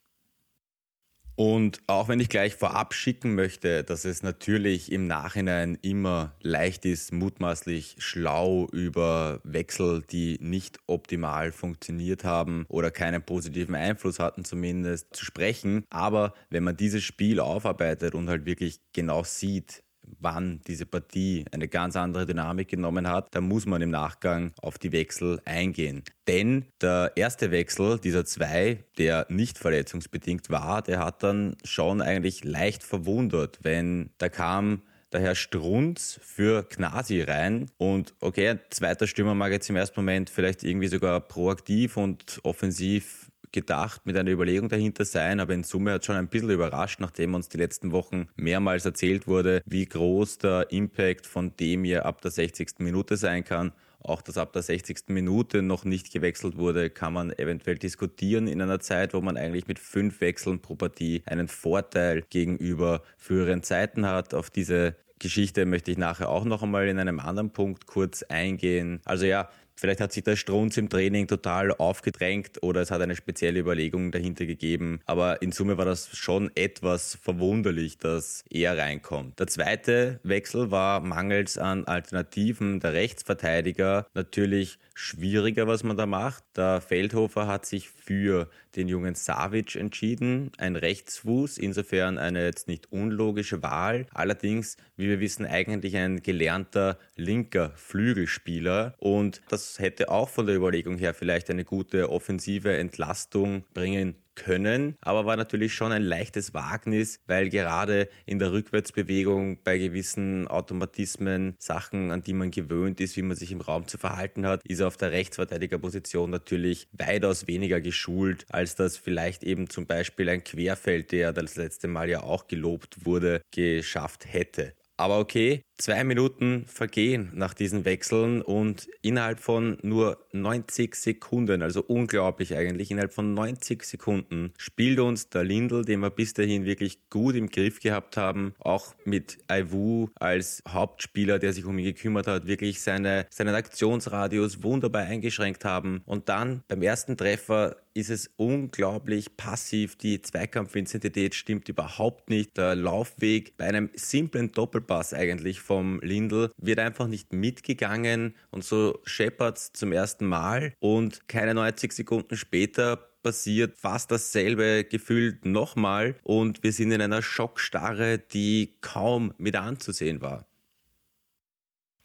Und 1.40 1.80
auch 1.88 2.10
wenn 2.10 2.20
ich 2.20 2.28
gleich 2.28 2.54
vorab 2.54 2.94
schicken 2.94 3.34
möchte, 3.34 3.86
dass 3.86 4.04
es 4.04 4.24
natürlich 4.24 4.92
im 4.92 5.08
Nachhinein 5.08 5.78
immer 5.82 6.36
leicht 6.42 6.84
ist, 6.84 7.14
mutmaßlich 7.14 7.96
schlau 8.00 8.68
über 8.74 9.40
Wechsel, 9.46 10.04
die 10.12 10.38
nicht 10.42 10.80
optimal 10.86 11.54
funktioniert 11.54 12.26
haben 12.26 12.66
oder 12.68 12.92
keinen 12.92 13.24
positiven 13.24 13.76
Einfluss 13.76 14.20
hatten 14.20 14.44
zumindest, 14.44 15.16
zu 15.16 15.24
sprechen. 15.24 15.86
Aber 15.90 16.34
wenn 16.50 16.66
man 16.66 16.76
dieses 16.76 17.06
Spiel 17.06 17.40
aufarbeitet 17.40 18.16
und 18.16 18.28
halt 18.28 18.46
wirklich 18.46 18.82
genau 18.92 19.24
sieht, 19.24 19.82
wann 20.20 20.62
diese 20.68 20.86
Partie 20.86 21.46
eine 21.52 21.68
ganz 21.68 21.96
andere 21.96 22.26
Dynamik 22.26 22.70
genommen 22.70 23.08
hat, 23.08 23.28
da 23.32 23.42
muss 23.42 23.66
man 23.66 23.82
im 23.82 23.90
Nachgang 23.90 24.54
auf 24.62 24.78
die 24.78 24.92
Wechsel 24.92 25.42
eingehen. 25.46 26.04
Denn 26.28 26.66
der 26.82 27.14
erste 27.16 27.52
Wechsel 27.52 28.00
dieser 28.00 28.26
zwei, 28.26 28.84
der 28.98 29.26
nicht 29.30 29.58
verletzungsbedingt 29.58 30.50
war, 30.50 30.82
der 30.82 31.00
hat 31.00 31.24
dann 31.24 31.56
schon 31.64 32.02
eigentlich 32.02 32.44
leicht 32.44 32.84
verwundert, 32.84 33.60
wenn 33.64 34.12
da 34.18 34.30
kam 34.30 34.82
der 35.12 35.22
Herr 35.22 35.36
Strunz 35.36 36.20
für 36.22 36.64
Gnasi 36.64 37.22
rein. 37.22 37.70
Und 37.78 38.14
okay, 38.20 38.50
ein 38.50 38.60
zweiter 38.70 39.08
Stürmer 39.08 39.36
mag 39.36 39.52
jetzt 39.52 39.70
im 39.70 39.76
ersten 39.76 40.00
Moment 40.00 40.30
vielleicht 40.30 40.64
irgendwie 40.64 40.88
sogar 40.88 41.20
proaktiv 41.22 41.98
und 41.98 42.40
offensiv 42.44 43.29
gedacht, 43.52 44.06
mit 44.06 44.18
einer 44.18 44.32
Überlegung 44.32 44.70
dahinter 44.70 45.06
sein, 45.06 45.40
aber 45.40 45.54
in 45.54 45.64
Summe 45.64 45.94
hat 45.94 46.06
schon 46.06 46.16
ein 46.16 46.28
bisschen 46.28 46.50
überrascht, 46.50 47.00
nachdem 47.00 47.34
uns 47.34 47.50
die 47.50 47.58
letzten 47.58 47.92
Wochen 47.92 48.28
mehrmals 48.36 48.86
erzählt 48.86 49.28
wurde, 49.28 49.62
wie 49.66 49.86
groß 49.86 50.38
der 50.40 50.72
Impact 50.72 51.26
von 51.26 51.56
dem 51.58 51.84
hier 51.84 52.06
ab 52.06 52.22
der 52.22 52.32
60. 52.32 52.80
Minute 52.80 53.18
sein 53.18 53.44
kann. 53.44 53.72
Auch 54.02 54.22
dass 54.22 54.38
ab 54.38 54.54
der 54.54 54.62
60. 54.62 55.10
Minute 55.10 55.62
noch 55.62 55.84
nicht 55.84 56.12
gewechselt 56.12 56.58
wurde, 56.58 56.90
kann 56.90 57.12
man 57.12 57.32
eventuell 57.32 57.78
diskutieren 57.78 58.48
in 58.48 58.62
einer 58.62 58.80
Zeit, 58.80 59.14
wo 59.14 59.20
man 59.20 59.36
eigentlich 59.36 59.68
mit 59.68 59.78
fünf 59.78 60.22
Wechseln 60.22 60.62
pro 60.62 60.76
Partie 60.76 61.22
einen 61.26 61.50
Vorteil 61.50 62.24
gegenüber 62.30 63.04
früheren 63.18 63.62
Zeiten 63.62 64.06
hat. 64.06 64.34
Auf 64.34 64.50
diese 64.50 64.96
Geschichte 65.20 65.66
möchte 65.66 65.92
ich 65.92 65.98
nachher 65.98 66.30
auch 66.30 66.46
noch 66.46 66.64
einmal 66.64 66.88
in 66.88 66.98
einem 66.98 67.20
anderen 67.20 67.52
Punkt 67.52 67.88
kurz 67.88 68.24
eingehen. 68.24 69.02
Also 69.04 69.26
ja, 69.26 69.50
Vielleicht 69.80 70.02
hat 70.02 70.12
sich 70.12 70.26
der 70.26 70.36
Strunz 70.36 70.76
im 70.76 70.90
Training 70.90 71.28
total 71.28 71.72
aufgedrängt 71.72 72.62
oder 72.62 72.82
es 72.82 72.92
hat 72.92 73.02
eine 73.02 73.16
spezielle 73.16 73.62
Überlegung 73.62 74.12
dahinter 74.12 74.46
gegeben. 74.46 75.00
Aber 75.06 75.42
in 75.42 75.54
Summe 75.54 75.78
war 75.78 75.86
das 75.86 76.10
schon 76.18 76.52
etwas 76.56 77.18
verwunderlich, 77.22 77.98
dass 77.98 78.44
er 78.50 78.78
reinkommt. 78.78 79.40
Der 79.40 79.48
zweite 79.48 80.20
Wechsel 80.24 80.70
war 80.70 81.00
mangels 81.00 81.58
an 81.58 81.86
Alternativen 81.86 82.82
der 82.82 82.92
Rechtsverteidiger 82.92 84.06
natürlich 84.14 84.80
schwieriger, 84.96 85.66
was 85.66 85.84
man 85.84 85.96
da 85.96 86.06
macht. 86.06 86.44
Der 86.58 86.82
Feldhofer 86.82 87.48
hat 87.48 87.66
sich 87.66 87.90
für 87.90 88.50
den 88.76 88.88
jungen 88.88 89.16
Savic 89.16 89.76
entschieden, 89.76 90.52
ein 90.58 90.76
Rechtsfuß, 90.76 91.58
insofern 91.58 92.18
eine 92.18 92.46
jetzt 92.46 92.68
nicht 92.68 92.92
unlogische 92.92 93.64
Wahl. 93.64 94.06
Allerdings, 94.14 94.78
wie 94.96 95.08
wir 95.08 95.20
wissen, 95.20 95.46
eigentlich 95.46 95.98
ein 95.98 96.22
gelernter 96.22 96.98
linker 97.16 97.72
Flügelspieler 97.76 98.96
und 98.98 99.42
das 99.50 99.80
hätte 99.80 100.10
auch 100.10 100.30
von 100.30 100.46
der 100.46 100.56
Überlegung 100.56 100.98
her 100.98 101.14
vielleicht 101.14 101.50
eine 101.50 101.66
gute 101.66 102.10
offensive 102.10 102.76
Entlastung 102.78 103.64
bringen 103.74 104.16
können, 104.40 104.96
aber 105.02 105.26
war 105.26 105.36
natürlich 105.36 105.74
schon 105.74 105.92
ein 105.92 106.02
leichtes 106.02 106.54
Wagnis, 106.54 107.20
weil 107.28 107.50
gerade 107.50 108.10
in 108.26 108.40
der 108.40 108.52
Rückwärtsbewegung 108.52 109.62
bei 109.64 109.78
gewissen 109.78 110.48
Automatismen, 110.48 111.56
Sachen, 111.60 112.12
an 112.12 112.24
die 112.24 112.34
man 112.34 112.52
gewöhnt 112.52 113.00
ist, 113.02 113.18
wie 113.18 113.22
man 113.22 113.38
sich 113.38 113.52
im 113.52 113.62
Raum 113.62 113.88
zu 113.88 113.98
verhalten 113.98 114.46
hat, 114.48 114.62
ist 114.66 114.80
er 114.80 114.88
auf 114.88 114.98
der 114.98 115.12
Rechtsverteidigerposition 115.12 116.30
natürlich 116.30 116.88
weitaus 116.92 117.48
weniger 117.48 117.82
geschult, 117.82 118.46
als 118.50 118.76
das 118.76 118.98
vielleicht 118.98 119.44
eben 119.44 119.70
zum 119.70 119.86
Beispiel 119.86 120.30
ein 120.30 120.44
Querfeld, 120.44 121.12
der 121.12 121.34
das 121.34 121.56
letzte 121.56 121.88
Mal 121.88 122.10
ja 122.10 122.24
auch 122.24 122.48
gelobt 122.48 123.06
wurde, 123.06 123.42
geschafft 123.52 124.26
hätte. 124.26 124.74
Aber 124.98 125.20
okay, 125.20 125.62
Zwei 125.80 126.04
Minuten 126.04 126.66
vergehen 126.68 127.32
nach 127.34 127.54
diesen 127.54 127.86
Wechseln 127.86 128.42
und 128.42 128.90
innerhalb 129.02 129.40
von 129.40 129.78
nur 129.82 130.18
90 130.34 130.94
Sekunden, 130.94 131.62
also 131.62 131.82
unglaublich 131.82 132.54
eigentlich, 132.54 132.92
innerhalb 132.92 133.14
von 133.14 133.34
90 133.34 133.84
Sekunden 133.84 134.52
spielt 134.58 135.00
uns 135.00 135.30
der 135.30 135.46
Lindl, 135.46 135.86
den 135.86 136.02
wir 136.02 136.10
bis 136.10 136.34
dahin 136.34 136.66
wirklich 136.66 137.10
gut 137.10 137.36
im 137.36 137.48
Griff 137.48 137.80
gehabt 137.80 138.18
haben, 138.18 138.56
auch 138.60 138.94
mit 139.06 139.38
Aiwu 139.48 140.10
als 140.16 140.62
Hauptspieler, 140.68 141.40
der 141.40 141.54
sich 141.54 141.64
um 141.64 141.80
ihn 141.80 141.86
gekümmert 141.86 142.28
hat, 142.28 142.46
wirklich 142.46 142.82
seine, 142.82 143.26
seinen 143.30 143.56
Aktionsradius 143.56 144.62
wunderbar 144.62 145.04
eingeschränkt 145.04 145.64
haben. 145.64 146.02
Und 146.06 146.28
dann 146.28 146.62
beim 146.68 146.82
ersten 146.82 147.16
Treffer 147.16 147.78
ist 147.94 148.10
es 148.10 148.32
unglaublich 148.38 149.36
passiv. 149.36 149.96
Die 149.98 150.22
Zweikampfintensität 150.22 151.36
stimmt 151.36 151.70
überhaupt 151.70 152.30
nicht. 152.30 152.58
Der 152.58 152.76
Laufweg 152.76 153.58
bei 153.58 153.66
einem 153.66 153.90
simplen 153.94 154.52
Doppelpass 154.52 155.14
eigentlich 155.14 155.60
vom 155.70 156.00
Lindl 156.02 156.52
wird 156.58 156.80
einfach 156.80 157.06
nicht 157.06 157.32
mitgegangen 157.32 158.34
und 158.50 158.64
so 158.64 159.00
scheppert's 159.06 159.72
zum 159.72 159.92
ersten 159.92 160.26
Mal 160.26 160.74
und 160.80 161.28
keine 161.28 161.54
90 161.54 161.94
Sekunden 161.94 162.38
später 162.38 162.98
passiert 163.22 163.78
fast 163.78 164.10
dasselbe 164.10 164.84
gefühlt 164.84 165.46
nochmal 165.46 166.16
und 166.24 166.64
wir 166.64 166.72
sind 166.72 166.92
in 166.92 167.04
einer 167.04 167.22
Schockstarre, 167.22 168.18
die 168.18 168.78
kaum 168.82 169.32
mit 169.38 169.56
anzusehen 169.56 170.22
war. 170.22 170.48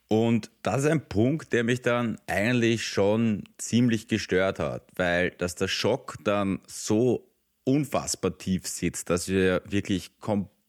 Und 0.09 0.51
das 0.61 0.85
ist 0.85 0.91
ein 0.91 1.09
Punkt, 1.09 1.55
der 1.55 1.65
mich 1.65 1.81
dann 1.81 2.19
eigentlich 2.27 2.87
schon 2.87 3.45
ziemlich 3.57 4.09
gestört 4.09 4.59
hat, 4.59 4.91
weil 4.95 5.31
dass 5.31 5.55
der 5.55 5.69
Schock 5.69 6.19
dann 6.23 6.61
so 6.67 7.31
unfassbar 7.65 8.37
tief 8.37 8.67
sitzt, 8.67 9.09
dass 9.09 9.27
wir 9.27 9.63
wirklich 9.65 10.21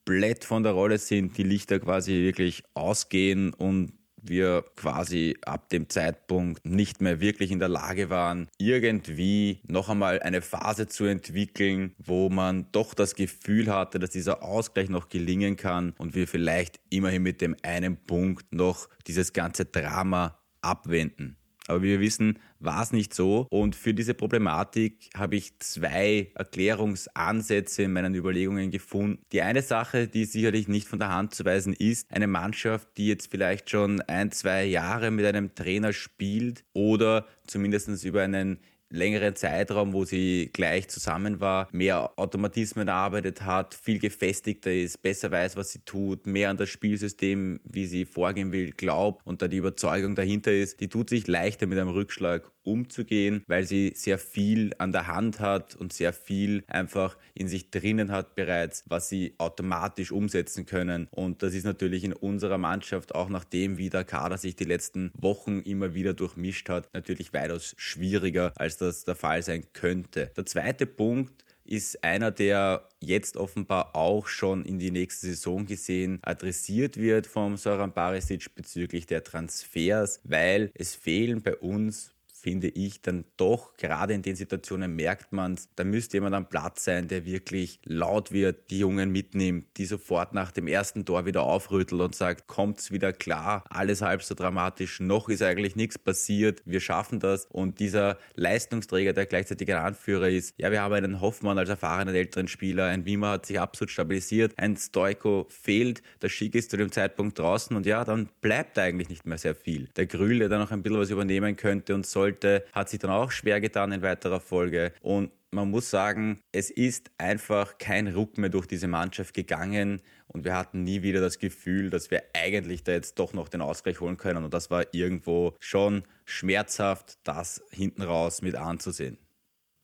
komplett 0.05 0.45
von 0.45 0.61
der 0.61 0.73
Rolle 0.73 0.99
sind, 0.99 1.37
die 1.37 1.43
Lichter 1.43 1.79
quasi 1.79 2.13
wirklich 2.13 2.63
ausgehen 2.75 3.53
und 3.53 3.93
wir 4.21 4.63
quasi 4.75 5.35
ab 5.45 5.69
dem 5.69 5.89
Zeitpunkt 5.89 6.65
nicht 6.65 7.01
mehr 7.01 7.21
wirklich 7.21 7.51
in 7.51 7.59
der 7.59 7.69
Lage 7.69 8.09
waren, 8.09 8.47
irgendwie 8.57 9.61
noch 9.67 9.89
einmal 9.89 10.19
eine 10.21 10.41
Phase 10.41 10.87
zu 10.87 11.05
entwickeln, 11.05 11.95
wo 11.97 12.29
man 12.29 12.67
doch 12.71 12.93
das 12.93 13.15
Gefühl 13.15 13.71
hatte, 13.71 13.99
dass 13.99 14.11
dieser 14.11 14.43
Ausgleich 14.43 14.89
noch 14.89 15.09
gelingen 15.09 15.57
kann 15.57 15.93
und 15.97 16.15
wir 16.15 16.27
vielleicht 16.27 16.79
immerhin 16.89 17.23
mit 17.23 17.41
dem 17.41 17.55
einen 17.63 17.97
Punkt 17.97 18.53
noch 18.53 18.89
dieses 19.07 19.33
ganze 19.33 19.65
Drama 19.65 20.39
abwenden. 20.61 21.37
Aber 21.67 21.81
wie 21.81 21.87
wir 21.87 21.99
wissen, 21.99 22.39
war 22.59 22.83
es 22.83 22.91
nicht 22.91 23.13
so. 23.13 23.47
Und 23.49 23.75
für 23.75 23.93
diese 23.93 24.13
Problematik 24.13 25.09
habe 25.15 25.35
ich 25.35 25.57
zwei 25.59 26.31
Erklärungsansätze 26.35 27.83
in 27.83 27.93
meinen 27.93 28.13
Überlegungen 28.13 28.71
gefunden. 28.71 29.21
Die 29.31 29.41
eine 29.41 29.61
Sache, 29.61 30.07
die 30.07 30.25
sicherlich 30.25 30.67
nicht 30.67 30.87
von 30.87 30.99
der 30.99 31.11
Hand 31.11 31.33
zu 31.33 31.43
weisen 31.45 31.73
ist, 31.73 32.11
eine 32.11 32.27
Mannschaft, 32.27 32.87
die 32.97 33.07
jetzt 33.07 33.31
vielleicht 33.31 33.69
schon 33.69 34.01
ein, 34.01 34.31
zwei 34.31 34.65
Jahre 34.65 35.11
mit 35.11 35.25
einem 35.25 35.55
Trainer 35.55 35.93
spielt 35.93 36.63
oder 36.73 37.25
zumindest 37.47 38.03
über 38.05 38.23
einen 38.23 38.59
längeren 38.95 39.35
Zeitraum, 39.35 39.93
wo 39.93 40.05
sie 40.05 40.49
gleich 40.53 40.87
zusammen 40.87 41.39
war, 41.39 41.67
mehr 41.71 42.11
Automatismen 42.17 42.87
erarbeitet 42.87 43.41
hat, 43.41 43.75
viel 43.75 43.99
gefestigter 43.99 44.73
ist, 44.73 45.01
besser 45.01 45.31
weiß, 45.31 45.55
was 45.55 45.71
sie 45.71 45.79
tut, 45.79 46.25
mehr 46.25 46.49
an 46.49 46.57
das 46.57 46.69
Spielsystem, 46.69 47.59
wie 47.63 47.85
sie 47.85 48.05
vorgehen 48.05 48.51
will, 48.51 48.71
glaubt 48.71 49.25
und 49.25 49.41
da 49.41 49.47
die 49.47 49.57
Überzeugung 49.57 50.15
dahinter 50.15 50.51
ist, 50.51 50.79
die 50.79 50.89
tut 50.89 51.09
sich 51.09 51.27
leichter 51.27 51.67
mit 51.67 51.77
einem 51.77 51.89
Rückschlag 51.89 52.49
umzugehen, 52.65 53.43
weil 53.47 53.65
sie 53.65 53.93
sehr 53.95 54.17
viel 54.17 54.73
an 54.77 54.91
der 54.91 55.07
Hand 55.07 55.39
hat 55.39 55.75
und 55.75 55.93
sehr 55.93 56.13
viel 56.13 56.63
einfach 56.67 57.17
in 57.33 57.47
sich 57.47 57.71
drinnen 57.71 58.11
hat 58.11 58.35
bereits, 58.35 58.83
was 58.87 59.09
sie 59.09 59.33
automatisch 59.37 60.11
umsetzen 60.11 60.65
können. 60.65 61.07
Und 61.11 61.43
das 61.43 61.53
ist 61.53 61.65
natürlich 61.65 62.03
in 62.03 62.13
unserer 62.13 62.57
Mannschaft, 62.57 63.15
auch 63.15 63.29
nachdem 63.29 63.77
wie 63.77 63.89
der 63.89 64.03
Kader 64.03 64.37
sich 64.37 64.55
die 64.55 64.63
letzten 64.63 65.11
Wochen 65.13 65.61
immer 65.61 65.93
wieder 65.93 66.13
durchmischt 66.13 66.69
hat, 66.69 66.93
natürlich 66.93 67.33
weitaus 67.33 67.75
schwieriger, 67.77 68.53
als 68.55 68.77
das 68.77 69.03
der 69.03 69.15
Fall 69.15 69.43
sein 69.43 69.65
könnte. 69.73 70.31
Der 70.35 70.45
zweite 70.45 70.85
Punkt, 70.85 71.45
ist 71.65 72.03
einer, 72.03 72.31
der 72.31 72.87
jetzt 72.99 73.37
offenbar 73.37 73.95
auch 73.95 74.27
schon 74.27 74.63
in 74.65 74.79
die 74.79 74.91
nächste 74.91 75.27
Saison 75.27 75.65
gesehen 75.65 76.19
adressiert 76.21 76.97
wird 76.97 77.27
vom 77.27 77.57
Soran 77.57 77.93
Barisic 77.93 78.53
bezüglich 78.55 79.05
der 79.07 79.23
Transfers, 79.23 80.21
weil 80.23 80.71
es 80.75 80.95
fehlen 80.95 81.41
bei 81.41 81.55
uns 81.55 82.11
finde 82.45 82.67
ich, 82.67 83.01
dann 83.01 83.25
doch, 83.37 83.75
gerade 83.75 84.13
in 84.13 84.21
den 84.21 84.35
Situationen 84.35 84.95
merkt 84.95 85.33
man 85.33 85.55
es, 85.55 85.67
da 85.75 85.83
müsste 85.83 86.17
jemand 86.17 86.35
am 86.35 86.47
Platz 86.47 86.83
sein, 86.83 87.07
der 87.07 87.25
wirklich 87.25 87.79
laut 87.85 88.31
wird, 88.31 88.69
die 88.69 88.77
Jungen 88.77 89.11
mitnimmt, 89.11 89.65
die 89.77 89.87
sofort 89.87 90.35
nach 90.35 90.51
dem 90.51 90.67
ersten 90.67 91.05
Tor 91.05 91.25
wieder 91.25 91.41
aufrüttelt 91.41 91.99
und 91.99 92.13
sagt, 92.13 92.45
kommt's 92.45 92.91
wieder 92.91 93.13
klar, 93.13 93.63
alles 93.71 94.03
halb 94.03 94.21
so 94.21 94.35
dramatisch, 94.35 94.99
noch 94.99 95.27
ist 95.27 95.41
eigentlich 95.41 95.75
nichts 95.75 95.97
passiert, 95.97 96.61
wir 96.65 96.81
schaffen 96.81 97.19
das. 97.19 97.47
Und 97.47 97.79
dieser 97.79 98.19
Leistungsträger, 98.35 99.13
der 99.13 99.25
gleichzeitig 99.25 99.73
ein 99.73 99.81
Anführer 99.83 100.29
ist, 100.29 100.53
ja, 100.57 100.69
wir 100.69 100.83
haben 100.83 100.93
einen 100.93 101.21
Hoffmann 101.21 101.57
als 101.57 101.69
erfahrenen 101.69 102.13
älteren 102.13 102.47
Spieler, 102.47 102.85
ein 102.85 103.05
Wimmer 103.07 103.29
hat 103.29 103.47
sich 103.47 103.59
absolut 103.59 103.89
stabilisiert, 103.89 104.53
ein 104.57 104.77
Stoiko 104.77 105.47
fehlt, 105.49 106.03
der 106.21 106.29
Schick 106.29 106.53
ist 106.53 106.69
zu 106.69 106.77
dem 106.77 106.91
Zeitpunkt 106.91 107.39
draußen 107.39 107.75
und 107.75 107.87
ja, 107.87 108.05
dann 108.05 108.29
bleibt 108.41 108.77
eigentlich 108.77 109.09
nicht 109.09 109.25
mehr 109.25 109.39
sehr 109.39 109.55
viel. 109.55 109.89
Der 109.95 110.05
Grühl, 110.05 110.37
der 110.37 110.49
da 110.49 110.59
noch 110.59 110.69
ein 110.69 110.83
bisschen 110.83 110.99
was 110.99 111.09
übernehmen 111.09 111.55
könnte 111.55 111.95
und 111.95 112.05
sollte, 112.05 112.34
wollte, 112.35 112.65
hat 112.73 112.89
sich 112.89 112.99
dann 112.99 113.11
auch 113.11 113.31
schwer 113.31 113.61
getan 113.61 113.91
in 113.91 114.01
weiterer 114.01 114.39
Folge. 114.39 114.91
Und 115.01 115.31
man 115.51 115.69
muss 115.71 115.89
sagen, 115.89 116.41
es 116.51 116.69
ist 116.69 117.11
einfach 117.17 117.77
kein 117.77 118.07
Ruck 118.07 118.37
mehr 118.37 118.49
durch 118.49 118.67
diese 118.67 118.87
Mannschaft 118.87 119.33
gegangen 119.33 120.01
und 120.27 120.43
wir 120.43 120.53
hatten 120.53 120.83
nie 120.83 121.01
wieder 121.01 121.21
das 121.21 121.39
Gefühl, 121.39 121.89
dass 121.89 122.11
wir 122.11 122.23
eigentlich 122.33 122.83
da 122.83 122.91
jetzt 122.91 123.19
doch 123.19 123.31
noch 123.31 123.47
den 123.47 123.61
Ausgleich 123.61 124.01
holen 124.01 124.17
können. 124.17 124.43
Und 124.43 124.53
das 124.53 124.69
war 124.69 124.85
irgendwo 124.91 125.55
schon 125.59 126.03
schmerzhaft, 126.25 127.19
das 127.23 127.63
hinten 127.71 128.01
raus 128.01 128.41
mit 128.41 128.55
anzusehen. 128.55 129.17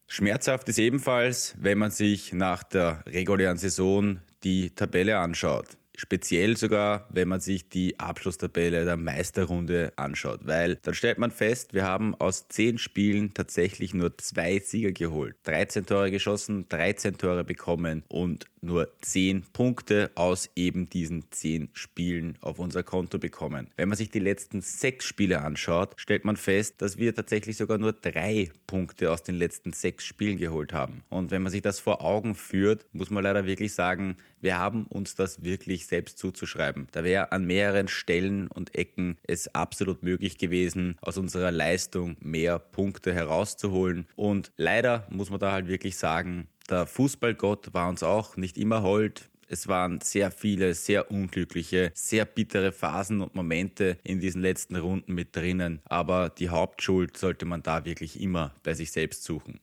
Schmerzhaft 0.08 0.67
ist 0.67 0.77
ebenfalls, 0.77 1.55
wenn 1.58 1.77
man 1.77 1.91
sich 1.91 2.34
nach 2.34 2.63
der 2.63 3.01
regulären 3.08 3.58
Saison 3.58 4.20
die 4.43 4.72
Tabelle 4.72 5.20
anschaut. 5.20 5.77
Speziell 6.01 6.58
sogar, 6.58 7.05
wenn 7.12 7.27
man 7.27 7.41
sich 7.41 7.70
die 7.70 8.00
Abschlusstabelle 8.00 8.86
der 8.86 8.98
Meisterrunde 8.98 9.93
anschaut, 9.98 10.39
weil 10.46 10.77
dann 10.77 10.96
stellt 10.96 11.20
man 11.20 11.29
fest, 11.29 11.75
wir 11.75 11.84
haben 11.84 12.15
aus 12.15 12.48
zehn 12.48 12.79
Spielen 12.79 13.36
tatsächlich 13.36 13.93
nur 13.93 14.17
zwei 14.17 14.58
Sieger 14.58 14.93
geholt. 14.93 15.36
13 15.43 15.86
Tore 15.86 16.10
geschossen, 16.10 16.67
13 16.70 17.20
Tore 17.20 17.43
bekommen 17.43 18.03
und 18.08 18.48
nur 18.62 18.89
10 19.01 19.43
Punkte 19.53 20.10
aus 20.15 20.50
eben 20.55 20.89
diesen 20.89 21.25
10 21.29 21.70
Spielen 21.74 22.36
auf 22.41 22.58
unser 22.58 22.81
Konto 22.81 23.20
bekommen. 23.20 23.70
Wenn 23.77 23.89
man 23.89 23.98
sich 23.98 24.10
die 24.10 24.20
letzten 24.20 24.62
sechs 24.62 25.05
Spiele 25.05 25.41
anschaut, 25.41 25.93
stellt 25.98 26.25
man 26.25 26.36
fest, 26.36 26.81
dass 26.81 26.98
wir 26.98 27.13
tatsächlich 27.13 27.58
sogar 27.58 27.77
nur 27.77 27.93
drei 27.93 28.50
Punkte 28.65 29.12
aus 29.12 29.22
den 29.22 29.36
letzten 29.36 29.72
sechs 29.74 30.03
Spielen 30.05 30.38
geholt 30.38 30.74
haben. 30.74 31.03
Und 31.10 31.29
wenn 31.29 31.43
man 31.43 31.51
sich 31.51 31.62
das 31.62 31.79
vor 31.79 32.03
Augen 32.03 32.34
führt, 32.34 32.88
muss 32.91 33.12
man 33.12 33.24
leider 33.24 33.46
wirklich 33.46 33.74
sagen, 33.74 34.17
wir 34.41 34.57
haben 34.57 34.86
uns 34.88 35.15
das 35.15 35.43
wirklich 35.43 35.88
selbst 35.88 36.17
zuzuschreiben. 36.17 36.88
Da 36.91 37.03
wäre 37.03 37.31
an 37.31 37.45
mehreren 37.45 37.88
Stellen 37.88 38.48
und 38.48 38.75
Ecken 38.75 39.17
es 39.24 39.53
absolut 39.53 40.03
möglich 40.03 40.38
gewesen, 40.38 40.98
aus 41.01 41.17
unserer 41.17 41.51
Leistung 41.51 42.17
mehr 42.19 42.60
Punkte 42.60 43.13
herauszuholen. 43.13 44.07
Und 44.15 44.51
leider 44.57 45.07
muss 45.10 45.29
man 45.29 45.39
da 45.39 45.51
halt 45.51 45.67
wirklich 45.67 45.98
sagen, 45.98 46.48
der 46.69 46.86
Fußballgott 46.86 47.74
war 47.74 47.89
uns 47.89 48.03
auch 48.03 48.38
nicht 48.38 48.57
immer 48.57 48.81
hold. 48.81 49.29
Es 49.48 49.67
waren 49.67 50.00
sehr 50.00 50.31
viele, 50.31 50.74
sehr 50.74 51.12
unglückliche, 51.12 51.91
sehr 51.93 52.24
bittere 52.24 52.71
Phasen 52.71 53.19
und 53.19 53.36
Momente 53.36 53.98
in 54.03 54.21
diesen 54.21 54.41
letzten 54.41 54.77
Runden 54.77 55.13
mit 55.13 55.36
drinnen. 55.36 55.81
Aber 55.83 56.29
die 56.29 56.48
Hauptschuld 56.48 57.17
sollte 57.17 57.45
man 57.45 57.62
da 57.62 57.83
wirklich 57.83 58.21
immer 58.21 58.55
bei 58.63 58.74
sich 58.74 58.93
selbst 58.93 59.25
suchen. 59.25 59.60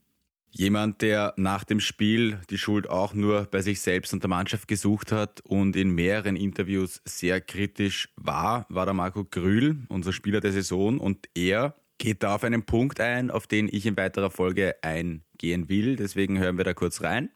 Jemand, 0.50 1.02
der 1.02 1.34
nach 1.36 1.64
dem 1.64 1.78
Spiel 1.78 2.40
die 2.50 2.58
Schuld 2.58 2.88
auch 2.88 3.12
nur 3.12 3.44
bei 3.50 3.60
sich 3.60 3.80
selbst 3.80 4.12
und 4.12 4.22
der 4.22 4.30
Mannschaft 4.30 4.66
gesucht 4.66 5.12
hat 5.12 5.40
und 5.42 5.76
in 5.76 5.90
mehreren 5.90 6.36
Interviews 6.36 7.02
sehr 7.04 7.40
kritisch 7.40 8.08
war, 8.16 8.66
war 8.68 8.86
der 8.86 8.94
Marco 8.94 9.24
Grühl, 9.24 9.84
unser 9.88 10.12
Spieler 10.12 10.40
der 10.40 10.52
Saison. 10.52 10.98
Und 10.98 11.28
er 11.34 11.74
geht 11.98 12.22
da 12.22 12.34
auf 12.34 12.44
einen 12.44 12.64
Punkt 12.64 13.00
ein, 13.00 13.30
auf 13.30 13.46
den 13.46 13.68
ich 13.70 13.84
in 13.84 13.96
weiterer 13.96 14.30
Folge 14.30 14.76
eingehen 14.82 15.68
will. 15.68 15.96
Deswegen 15.96 16.38
hören 16.38 16.56
wir 16.56 16.64
da 16.64 16.72
kurz 16.72 17.02
rein. 17.02 17.30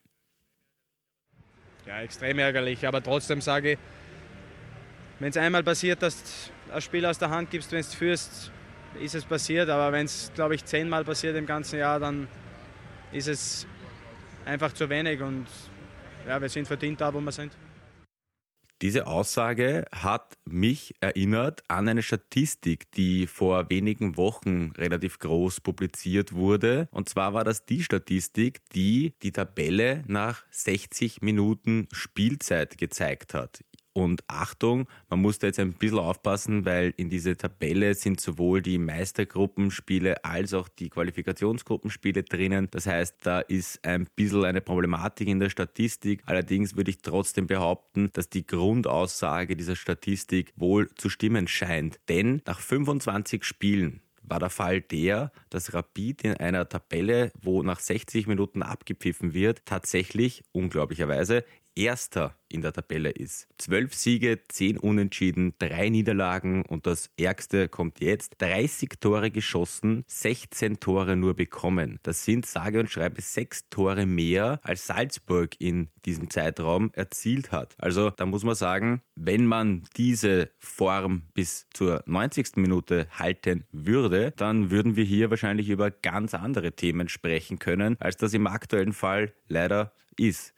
Ja, 1.87 2.00
extrem 2.00 2.38
ärgerlich, 2.38 2.87
aber 2.87 3.02
trotzdem 3.02 3.40
sage 3.40 3.73
ich, 3.73 3.78
wenn 5.19 5.31
es 5.31 5.37
einmal 5.37 5.62
passiert, 5.62 6.02
dass 6.02 6.50
du 6.66 6.75
ein 6.75 6.81
Spiel 6.81 7.04
aus 7.07 7.19
der 7.19 7.31
Hand 7.31 7.50
gibst, 7.50 7.71
wenn 7.73 7.83
du 7.83 7.87
führst, 7.87 8.50
ist 9.00 9.14
es 9.14 9.25
passiert. 9.25 9.69
Aber 9.69 9.92
wenn 9.92 10.07
es, 10.07 10.33
glaube 10.35 10.54
ich, 10.54 10.64
zehnmal 10.64 11.04
passiert 11.04 11.37
im 11.37 11.47
ganzen 11.47 11.78
Jahr, 11.78 12.00
dann 12.00 12.26
ist 13.12 13.28
es 13.28 13.66
einfach 14.45 14.73
zu 14.73 14.88
wenig 14.88 15.21
und 15.21 15.47
ja, 16.26 16.40
wir 16.40 16.49
sind 16.49 16.66
verdient 16.66 17.00
da, 17.00 17.12
wo 17.12 17.21
wir 17.21 17.33
sind. 17.33 17.52
Diese 18.81 19.07
Aussage 19.07 19.85
hat 19.92 20.37
mich 20.45 20.97
erinnert 20.99 21.62
an 21.69 21.87
eine 21.87 22.02
Statistik, 22.02 22.90
die 22.90 23.28
vor 23.28 23.71
wenigen 23.71 24.16
Wochen 24.16 24.73
relativ 24.76 25.21
groß 25.21 25.61
publiziert 25.61 26.33
wurde. 26.33 26.88
Und 26.90 27.09
zwar 27.09 27.33
war 27.33 27.45
das 27.45 27.64
die 27.64 27.85
Statistik, 27.85 28.59
die 28.75 29.14
die 29.23 29.31
Tabelle 29.31 30.02
nach 30.09 30.42
60 30.50 31.23
Minuten 31.23 31.87
Spielzeit 31.92 32.76
gezeigt 32.76 33.35
hat. 33.35 33.62
Und 33.95 34.25
Achtung, 34.27 34.87
man 35.11 35.21
muss 35.21 35.39
da 35.39 35.49
jetzt 35.49 35.59
ein 35.59 35.75
bisschen 35.75 35.99
aufpassen, 35.99 36.65
weil 36.65 36.95
in 36.97 37.11
diese 37.11 37.37
Tabelle 37.37 37.95
sind 37.95 38.21
sowohl 38.21 38.63
die 38.63 38.79
Meistergruppenspiele 38.79 40.25
als 40.25 40.55
auch 40.55 40.69
die 40.69 40.89
Qualifikationsgruppenspiele 40.89 42.23
drinnen. 42.23 42.69
Das 42.71 42.87
heißt, 42.87 43.17
da 43.23 43.41
ist 43.41 43.85
ein 43.85 44.09
bisschen 44.17 44.45
eine 44.45 44.63
Problematik 44.63 45.29
in 45.29 45.41
der 45.41 45.51
Statistik. 45.51 46.23
Allerdings 46.25 46.75
würde 46.77 46.91
ich 46.91 47.03
trotzdem 47.03 47.47
behaupten, 47.47 48.11
dass 48.15 48.31
die 48.31 48.47
Grundaussage 48.47 49.57
dieser 49.57 49.77
Statistik 49.77 50.53
wohl 50.57 50.89
zu 50.95 51.11
stimmen 51.11 51.47
scheint. 51.47 52.01
Denn 52.09 52.41
nach 52.47 52.61
25 52.61 53.45
Spielen 53.45 54.01
war 54.23 54.39
der 54.39 54.51
Fall 54.51 54.81
der, 54.81 55.33
dass 55.51 55.75
Rapid 55.75 56.25
in 56.25 56.37
einer 56.37 56.69
Tabelle, 56.69 57.33
wo 57.41 57.63
nach 57.63 57.81
60 57.81 58.27
Minuten 58.27 58.63
abgepfiffen 58.63 59.35
wird, 59.35 59.67
tatsächlich 59.67 60.43
unglaublicherweise 60.53 61.45
Erster 61.75 62.37
in 62.49 62.61
der 62.61 62.73
Tabelle 62.73 63.11
ist. 63.11 63.49
Zwölf 63.59 63.95
Siege, 63.95 64.41
zehn 64.49 64.76
Unentschieden, 64.76 65.55
drei 65.59 65.88
Niederlagen 65.88 66.64
und 66.67 66.87
das 66.87 67.11
Ärgste 67.17 67.69
kommt 67.69 68.00
jetzt. 68.00 68.35
30 68.38 69.00
Tore 69.00 69.31
geschossen, 69.31 70.05
16 70.07 70.81
Tore 70.81 71.17
nur 71.17 71.35
bekommen. 71.35 71.99
Das 72.02 72.25
sind 72.25 72.45
sage 72.47 72.81
und 72.81 72.91
schreibe 72.91 73.23
sechs 73.23 73.69
Tore 73.71 74.07
mehr, 74.07 74.61
als 74.62 74.87
Salzburg 74.87 75.55
in 75.61 75.88
diesem 76.05 76.31
Zeitraum 76.31 76.91
erzielt 76.93 77.52
hat. 77.52 77.75
Also 77.79 78.11
da 78.11 78.26
muss 78.26 78.45
man 78.45 78.55
sagen, 78.55 79.02
wenn 79.14 79.47
man 79.47 79.85
diese 79.97 80.50
Form 80.59 81.23
bis 81.35 81.67
zur 81.73 82.02
90. 82.07 82.57
Minute 82.57 83.07
halten 83.12 83.64
würde, 83.73 84.33
dann 84.37 84.71
würden 84.71 84.97
wir 84.97 85.05
hier 85.05 85.31
wahrscheinlich 85.31 85.71
über 85.71 85.91
ganz 85.91 86.35
andere 86.35 86.73
Themen 86.73 87.09
sprechen 87.09 87.59
können, 87.59 87.97
als 87.99 88.17
das 88.17 88.35
im 88.35 88.47
aktuellen 88.47 88.93
Fall 88.93 89.33
leider 89.49 89.93
ist. 90.19 90.55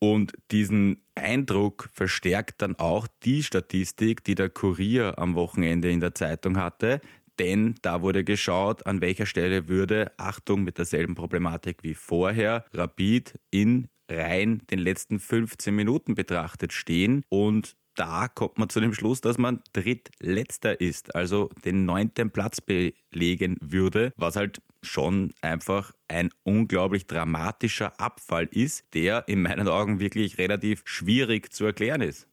Und 0.00 0.32
diesen 0.50 1.02
Eindruck 1.14 1.88
verstärkt 1.92 2.62
dann 2.62 2.76
auch 2.76 3.08
die 3.24 3.42
Statistik, 3.42 4.22
die 4.24 4.34
der 4.34 4.48
Kurier 4.48 5.18
am 5.18 5.34
Wochenende 5.34 5.90
in 5.90 6.00
der 6.00 6.14
Zeitung 6.14 6.56
hatte. 6.56 7.00
Denn 7.38 7.74
da 7.82 8.02
wurde 8.02 8.24
geschaut, 8.24 8.86
an 8.86 9.00
welcher 9.00 9.26
Stelle 9.26 9.68
würde, 9.68 10.12
Achtung, 10.16 10.64
mit 10.64 10.78
derselben 10.78 11.14
Problematik 11.14 11.82
wie 11.82 11.94
vorher, 11.94 12.64
Rapid 12.72 13.38
in 13.50 13.88
rein 14.10 14.62
den 14.70 14.78
letzten 14.78 15.18
15 15.20 15.74
Minuten 15.74 16.14
betrachtet 16.14 16.72
stehen. 16.72 17.22
Und 17.28 17.76
da 17.98 18.28
kommt 18.28 18.58
man 18.58 18.68
zu 18.68 18.80
dem 18.80 18.94
Schluss, 18.94 19.20
dass 19.20 19.38
man 19.38 19.60
drittletzter 19.72 20.80
ist, 20.80 21.16
also 21.16 21.50
den 21.64 21.84
neunten 21.84 22.30
Platz 22.30 22.60
belegen 22.60 23.56
würde, 23.60 24.12
was 24.16 24.36
halt 24.36 24.62
schon 24.82 25.32
einfach 25.42 25.92
ein 26.06 26.30
unglaublich 26.44 27.08
dramatischer 27.08 27.98
Abfall 28.00 28.48
ist, 28.52 28.94
der 28.94 29.26
in 29.26 29.42
meinen 29.42 29.66
Augen 29.66 29.98
wirklich 29.98 30.38
relativ 30.38 30.82
schwierig 30.84 31.52
zu 31.52 31.64
erklären 31.64 32.00
ist. 32.00 32.28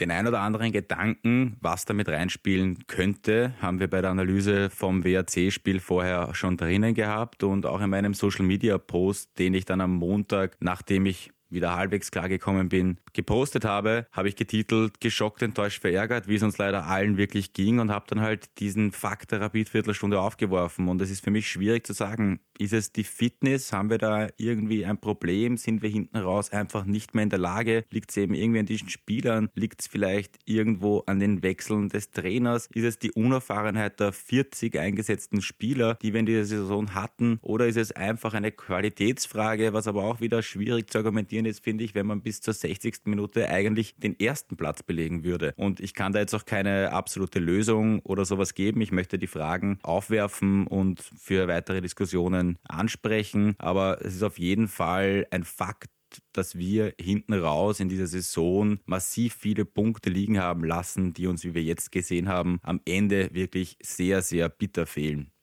Den 0.00 0.10
ein 0.10 0.26
oder 0.26 0.40
anderen 0.40 0.72
Gedanken, 0.72 1.56
was 1.60 1.84
damit 1.84 2.08
reinspielen 2.08 2.86
könnte, 2.86 3.54
haben 3.60 3.78
wir 3.78 3.88
bei 3.88 4.00
der 4.00 4.10
Analyse 4.10 4.70
vom 4.70 5.04
WAC-Spiel 5.04 5.78
vorher 5.78 6.34
schon 6.34 6.56
drinnen 6.56 6.94
gehabt 6.94 7.44
und 7.44 7.64
auch 7.66 7.80
in 7.80 7.90
meinem 7.90 8.14
Social-Media-Post, 8.14 9.38
den 9.38 9.54
ich 9.54 9.64
dann 9.64 9.80
am 9.80 9.94
Montag, 9.94 10.56
nachdem 10.60 11.06
ich 11.06 11.30
wieder 11.54 11.76
halbwegs 11.76 12.10
klargekommen 12.10 12.68
bin, 12.68 12.98
gepostet 13.12 13.64
habe, 13.64 14.06
habe 14.12 14.28
ich 14.28 14.36
getitelt 14.36 15.00
Geschockt, 15.00 15.42
enttäuscht, 15.42 15.80
verärgert, 15.80 16.28
wie 16.28 16.36
es 16.36 16.42
uns 16.42 16.58
leider 16.58 16.86
allen 16.86 17.16
wirklich 17.16 17.52
ging 17.52 17.78
und 17.78 17.90
habe 17.90 18.06
dann 18.08 18.20
halt 18.20 18.58
diesen 18.58 18.92
Fakt 18.92 19.32
der 19.32 19.40
Rapid-Viertelstunde 19.40 20.20
aufgeworfen. 20.20 20.88
Und 20.88 21.00
es 21.00 21.10
ist 21.10 21.24
für 21.24 21.30
mich 21.30 21.48
schwierig 21.48 21.86
zu 21.86 21.92
sagen, 21.92 22.40
ist 22.58 22.72
es 22.72 22.92
die 22.92 23.04
Fitness? 23.04 23.72
Haben 23.72 23.90
wir 23.90 23.98
da 23.98 24.28
irgendwie 24.36 24.84
ein 24.84 24.98
Problem? 24.98 25.56
Sind 25.56 25.82
wir 25.82 25.90
hinten 25.90 26.16
raus 26.16 26.50
einfach 26.50 26.84
nicht 26.84 27.14
mehr 27.14 27.24
in 27.24 27.30
der 27.30 27.38
Lage? 27.38 27.84
Liegt 27.90 28.10
es 28.10 28.16
eben 28.16 28.34
irgendwie 28.34 28.60
an 28.60 28.66
diesen 28.66 28.88
Spielern? 28.88 29.50
Liegt 29.54 29.80
es 29.80 29.86
vielleicht 29.88 30.38
irgendwo 30.44 31.02
an 31.06 31.18
den 31.18 31.42
Wechseln 31.42 31.88
des 31.88 32.10
Trainers? 32.12 32.68
Ist 32.72 32.84
es 32.84 32.98
die 32.98 33.10
Unerfahrenheit 33.12 33.98
der 33.98 34.12
40 34.12 34.78
eingesetzten 34.78 35.42
Spieler, 35.42 35.96
die 36.00 36.12
wir 36.12 36.20
in 36.20 36.26
dieser 36.26 36.44
Saison 36.44 36.94
hatten? 36.94 37.38
Oder 37.42 37.66
ist 37.66 37.76
es 37.76 37.92
einfach 37.92 38.34
eine 38.34 38.52
Qualitätsfrage, 38.52 39.72
was 39.72 39.88
aber 39.88 40.04
auch 40.04 40.20
wieder 40.20 40.42
schwierig 40.42 40.90
zu 40.90 40.98
argumentieren 40.98 41.43
ist, 41.46 41.62
finde 41.62 41.84
ich, 41.84 41.94
wenn 41.94 42.06
man 42.06 42.22
bis 42.22 42.40
zur 42.40 42.54
60. 42.54 43.06
Minute 43.06 43.48
eigentlich 43.48 43.94
den 43.96 44.18
ersten 44.18 44.56
Platz 44.56 44.82
belegen 44.82 45.24
würde? 45.24 45.54
Und 45.56 45.80
ich 45.80 45.94
kann 45.94 46.12
da 46.12 46.20
jetzt 46.20 46.34
auch 46.34 46.44
keine 46.44 46.92
absolute 46.92 47.38
Lösung 47.38 48.00
oder 48.00 48.24
sowas 48.24 48.54
geben. 48.54 48.80
Ich 48.80 48.92
möchte 48.92 49.18
die 49.18 49.26
Fragen 49.26 49.78
aufwerfen 49.82 50.66
und 50.66 51.00
für 51.00 51.48
weitere 51.48 51.80
Diskussionen 51.80 52.58
ansprechen, 52.64 53.54
aber 53.58 54.04
es 54.04 54.14
ist 54.14 54.22
auf 54.22 54.38
jeden 54.38 54.68
Fall 54.68 55.26
ein 55.30 55.44
Fakt, 55.44 55.90
dass 56.32 56.56
wir 56.56 56.94
hinten 57.00 57.34
raus 57.34 57.80
in 57.80 57.88
dieser 57.88 58.06
Saison 58.06 58.78
massiv 58.86 59.34
viele 59.34 59.64
Punkte 59.64 60.10
liegen 60.10 60.38
haben 60.38 60.64
lassen, 60.64 61.12
die 61.12 61.26
uns, 61.26 61.44
wie 61.44 61.54
wir 61.54 61.62
jetzt 61.62 61.92
gesehen 61.92 62.28
haben, 62.28 62.60
am 62.62 62.80
Ende 62.84 63.30
wirklich 63.32 63.76
sehr, 63.82 64.22
sehr 64.22 64.48
bitter 64.48 64.86
fehlen. 64.86 65.33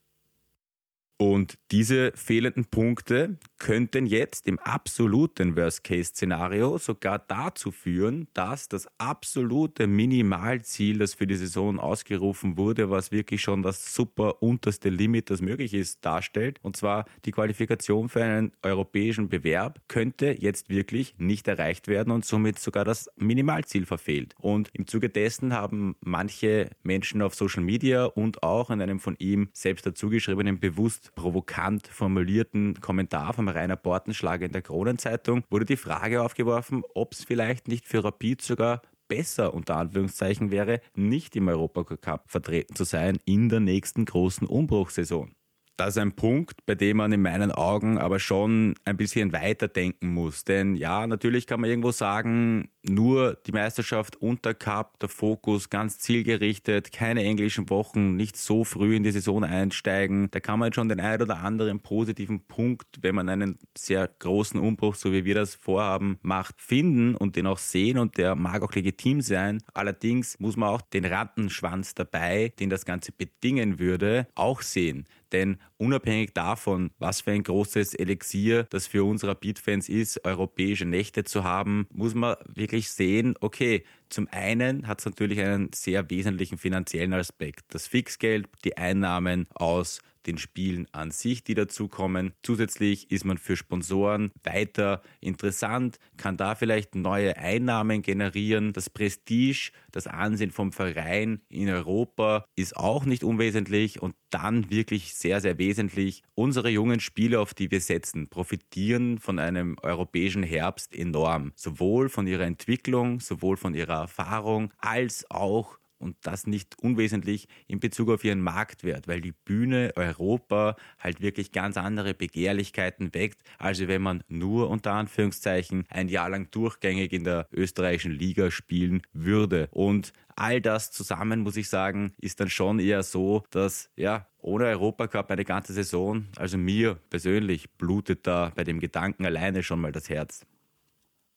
Und 1.22 1.60
diese 1.70 2.14
fehlenden 2.16 2.66
Punkte 2.66 3.38
könnten 3.60 4.08
jetzt 4.08 4.48
im 4.48 4.58
absoluten 4.58 5.56
Worst-Case-Szenario 5.56 6.80
sogar 6.80 7.20
dazu 7.20 7.70
führen, 7.70 8.28
dass 8.34 8.68
das 8.70 8.88
absolute 8.98 9.86
Minimalziel, 9.86 10.98
das 10.98 11.14
für 11.14 11.28
die 11.28 11.36
Saison 11.36 11.80
ausgerufen 11.80 12.58
wurde, 12.58 12.90
was 12.90 13.12
wirklich 13.12 13.44
schon 13.44 13.62
das 13.62 13.94
super 13.94 14.42
unterste 14.42 14.90
Limit, 14.90 15.30
das 15.30 15.44
möglich 15.44 15.76
ist, 15.76 16.04
darstellt, 16.04 16.58
und 16.64 16.76
zwar 16.76 17.06
die 17.24 17.32
Qualifikation 17.32 18.10
für 18.10 18.24
einen 18.24 18.54
europäischen 18.64 19.30
Bewerb, 19.30 19.80
könnte 19.88 20.36
jetzt 20.40 20.70
wirklich 20.70 21.14
nicht 21.20 21.48
erreicht 21.48 21.88
werden 21.88 22.12
und 22.12 22.26
somit 22.26 22.58
sogar 22.58 22.84
das 22.84 23.12
Minimalziel 23.16 23.86
verfehlt. 23.86 24.34
Und 24.40 24.72
im 24.74 24.88
Zuge 24.88 25.10
dessen 25.10 25.54
haben 25.54 25.96
manche 26.00 26.72
Menschen 26.82 27.22
auf 27.22 27.36
Social 27.36 27.62
Media 27.62 28.06
und 28.06 28.42
auch 28.42 28.72
in 28.72 28.82
einem 28.82 29.00
von 29.00 29.16
ihm 29.20 29.50
selbst 29.54 29.86
dazugeschriebenen 29.86 30.60
bewusst 30.60 31.11
provokant 31.16 31.88
formulierten 31.88 32.80
Kommentar 32.82 33.34
vom 33.34 33.48
Rainer 33.48 33.76
Bortenschlager 33.76 34.46
in 34.46 34.52
der 34.52 34.62
Kronenzeitung 34.62 35.44
wurde 35.50 35.66
die 35.66 35.78
Frage 35.78 36.22
aufgeworfen, 36.22 36.84
ob 36.94 37.14
es 37.14 37.24
vielleicht 37.24 37.68
nicht 37.68 37.88
für 37.88 38.04
Rapid 38.04 38.42
sogar 38.42 38.82
besser 39.08 39.54
unter 39.54 39.76
Anführungszeichen 39.76 40.52
wäre, 40.52 40.80
nicht 40.96 41.36
im 41.36 41.50
Europacup 41.50 42.32
vertreten 42.32 42.76
zu 42.76 42.86
sein 42.86 43.20
in 43.26 43.50
der 43.50 43.60
nächsten 43.60 44.06
großen 44.06 44.48
Umbruchssaison. 44.48 45.34
Das 45.78 45.96
ist 45.96 45.98
ein 45.98 46.14
Punkt, 46.16 46.66
bei 46.66 46.76
dem 46.76 46.98
man 46.98 47.12
in 47.12 47.22
meinen 47.22 47.52
Augen 47.52 47.98
aber 47.98 48.20
schon 48.20 48.76
ein 48.86 48.98
bisschen 48.98 49.34
weiterdenken 49.34 50.14
muss. 50.14 50.44
Denn 50.44 50.76
ja, 50.76 51.08
natürlich 51.08 51.48
kann 51.48 51.60
man 51.60 51.70
irgendwo 51.70 51.92
sagen, 51.92 52.70
nur 52.84 53.38
die 53.46 53.52
Meisterschaft 53.52 54.16
unter 54.18 54.54
Cup, 54.54 55.00
der 55.00 55.10
Fokus 55.10 55.70
ganz 55.70 56.00
zielgerichtet, 56.00 56.92
keine 56.92 57.24
englischen 57.24 57.70
Wochen, 57.70 58.16
nicht 58.16 58.38
so 58.38 58.64
früh 58.64 58.96
in 58.96 59.04
die 59.04 59.12
Saison 59.12 59.44
einsteigen. 59.44 60.30
Da 60.32 60.40
kann 60.40 60.60
man 60.60 60.74
schon 60.74 60.90
den 60.90 61.00
ein 61.00 61.22
oder 61.22 61.40
anderen 61.40 61.80
positiven 61.80 62.42
Punkt, 62.48 63.00
wenn 63.02 63.16
man 63.16 63.30
einen 63.30 63.58
sehr 63.78 64.08
großen 64.08 64.60
Umbruch, 64.60 64.96
so 64.96 65.12
wie 65.12 65.26
wir 65.26 65.36
das 65.36 65.56
vorhaben, 65.56 66.20
macht, 66.22 66.62
finden 66.62 67.16
und 67.16 67.36
den 67.36 67.48
auch 67.48 67.60
sehen 67.60 67.98
und 67.98 68.18
der 68.18 68.36
mag 68.36 68.62
auch 68.62 68.74
legitim 68.74 69.22
sein. 69.22 69.64
Allerdings 69.74 70.40
muss 70.40 70.58
man 70.58 70.70
auch 70.70 70.82
den 70.82 71.06
Rattenschwanz 71.06 71.96
dabei, 71.96 72.54
den 72.60 72.70
das 72.70 72.86
Ganze 72.86 73.12
bedingen 73.12 73.80
würde, 73.80 74.28
auch 74.36 74.62
sehen. 74.62 75.08
Denn 75.32 75.58
unabhängig 75.78 76.34
davon, 76.34 76.92
was 77.00 77.22
für 77.22 77.32
ein 77.32 77.44
großes 77.44 77.94
Elixier 77.94 78.64
das 78.70 78.88
für 78.88 79.04
uns 79.04 79.24
Rapid-Fans 79.24 79.90
ist, 79.90 80.26
europäische 80.26 80.86
Nächte 80.86 81.24
zu 81.24 81.44
haben, 81.44 81.88
muss 81.92 82.14
man 82.16 82.36
wirklich 82.48 82.92
sehen, 82.92 83.36
okay, 83.40 83.84
zum 84.10 84.28
einen 84.32 84.88
hat 84.88 85.00
es 85.00 85.06
natürlich 85.06 85.40
einen 85.40 85.72
sehr 85.74 86.10
wesentlichen 86.10 86.58
finanziellen 86.58 87.14
Aspekt. 87.14 87.66
Das 87.70 87.88
Fixgeld, 87.88 88.48
die 88.66 88.78
Einnahmen 88.78 89.48
aus 89.54 90.02
den 90.26 90.38
Spielen 90.38 90.88
an 90.92 91.12
sich, 91.12 91.44
die 91.44 91.54
dazukommen. 91.54 92.34
Zusätzlich 92.44 93.12
ist 93.12 93.26
man 93.26 93.38
für 93.38 93.56
Sponsoren 93.56 94.32
weiter 94.44 95.02
interessant, 95.20 95.98
kann 96.18 96.38
da 96.38 96.56
vielleicht 96.56 96.96
neue 96.96 97.38
Einnahmen 97.38 98.02
generieren. 98.02 98.74
Das 98.74 98.90
Prestige, 98.90 99.72
das 99.92 100.08
Ansehen 100.08 100.52
vom 100.52 100.72
Verein 100.72 101.42
in 101.50 101.70
Europa 101.70 102.46
ist 102.56 102.76
auch 102.76 103.06
nicht 103.06 103.24
unwesentlich 103.24 104.02
und 104.02 104.16
dann 104.30 104.70
wirklich 104.70 105.14
sehr, 105.14 105.42
sehr 105.42 105.58
wesentlich. 105.58 106.24
Unsere 106.36 106.70
jungen 106.70 107.00
Spieler, 107.00 107.42
auf 107.42 107.54
die 107.54 107.70
wir 107.70 107.82
setzen, 107.82 108.30
profitieren 108.30 109.20
von 109.20 109.40
einem 109.40 109.78
europäischen 109.82 110.44
Herbst 110.44 110.96
enorm. 110.96 111.52
Sowohl 111.56 112.10
von 112.10 112.28
ihrer 112.28 112.46
Entwicklung, 112.46 113.20
sowohl 113.20 113.58
von 113.58 113.74
ihrer 113.74 114.02
Erfahrung, 114.02 114.74
als 114.78 115.30
auch 115.30 115.78
und 116.02 116.18
das 116.24 116.48
nicht 116.48 116.80
unwesentlich 116.80 117.48
in 117.68 117.80
Bezug 117.80 118.10
auf 118.10 118.24
ihren 118.24 118.42
Marktwert, 118.42 119.08
weil 119.08 119.22
die 119.22 119.32
Bühne 119.32 119.92
Europa 119.96 120.76
halt 121.00 121.22
wirklich 121.22 121.52
ganz 121.52 121.78
andere 121.78 122.14
Begehrlichkeiten 122.14 123.14
weckt, 123.14 123.42
als 123.58 123.80
wenn 123.88 124.02
man 124.02 124.24
nur 124.28 124.70
unter 124.70 124.94
Anführungszeichen 124.94 125.86
ein 125.90 126.10
Jahr 126.10 126.30
lang 126.30 126.50
durchgängig 126.52 127.14
in 127.14 127.24
der 127.24 127.48
österreichischen 127.52 128.12
Liga 128.12 128.52
spielen 128.52 129.02
würde. 129.14 129.68
Und 129.72 130.14
all 130.36 130.62
das 130.62 130.92
zusammen, 130.92 131.42
muss 131.42 131.58
ich 131.58 131.70
sagen, 131.70 132.14
ist 132.20 132.40
dann 132.40 132.50
schon 132.50 132.80
eher 132.80 133.04
so, 133.04 133.44
dass 133.52 133.90
ja, 133.96 134.28
ohne 134.40 134.66
Europacup 134.66 135.30
eine 135.30 135.46
ganze 135.46 135.74
Saison, 135.74 136.26
also 136.36 136.58
mir 136.58 136.96
persönlich 137.10 137.70
blutet 137.72 138.26
da 138.26 138.52
bei 138.56 138.64
dem 138.64 138.80
Gedanken 138.80 139.26
alleine 139.26 139.64
schon 139.64 139.82
mal 139.82 139.92
das 139.92 140.10
Herz. 140.10 140.46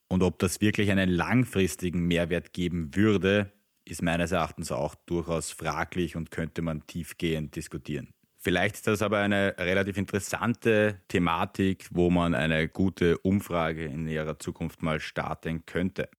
Und 0.09 0.23
ob 0.23 0.39
das 0.39 0.61
wirklich 0.61 0.91
einen 0.91 1.09
langfristigen 1.09 2.07
Mehrwert 2.07 2.53
geben 2.53 2.95
würde, 2.95 3.53
ist 3.85 4.03
meines 4.03 4.33
Erachtens 4.33 4.73
auch 4.73 4.95
durchaus 4.95 5.51
fraglich 5.51 6.17
und 6.17 6.31
könnte 6.31 6.63
man 6.63 6.87
tiefgehend 6.87 7.57
diskutieren. 7.57 8.15
Vielleicht 8.39 8.75
ist 8.75 8.87
das 8.87 9.01
aber 9.01 9.21
eine 9.21 9.55
relativ 9.59 9.97
interessante 9.97 11.01
Thematik, 11.09 11.89
wo 11.91 12.11
man 12.11 12.35
eine 12.35 12.69
gute 12.69 13.17
Umfrage 13.19 13.85
in 13.85 14.05
näherer 14.05 14.39
Zukunft 14.39 14.83
mal 14.83 15.01
starten 15.01 15.65
könnte. 15.65 16.11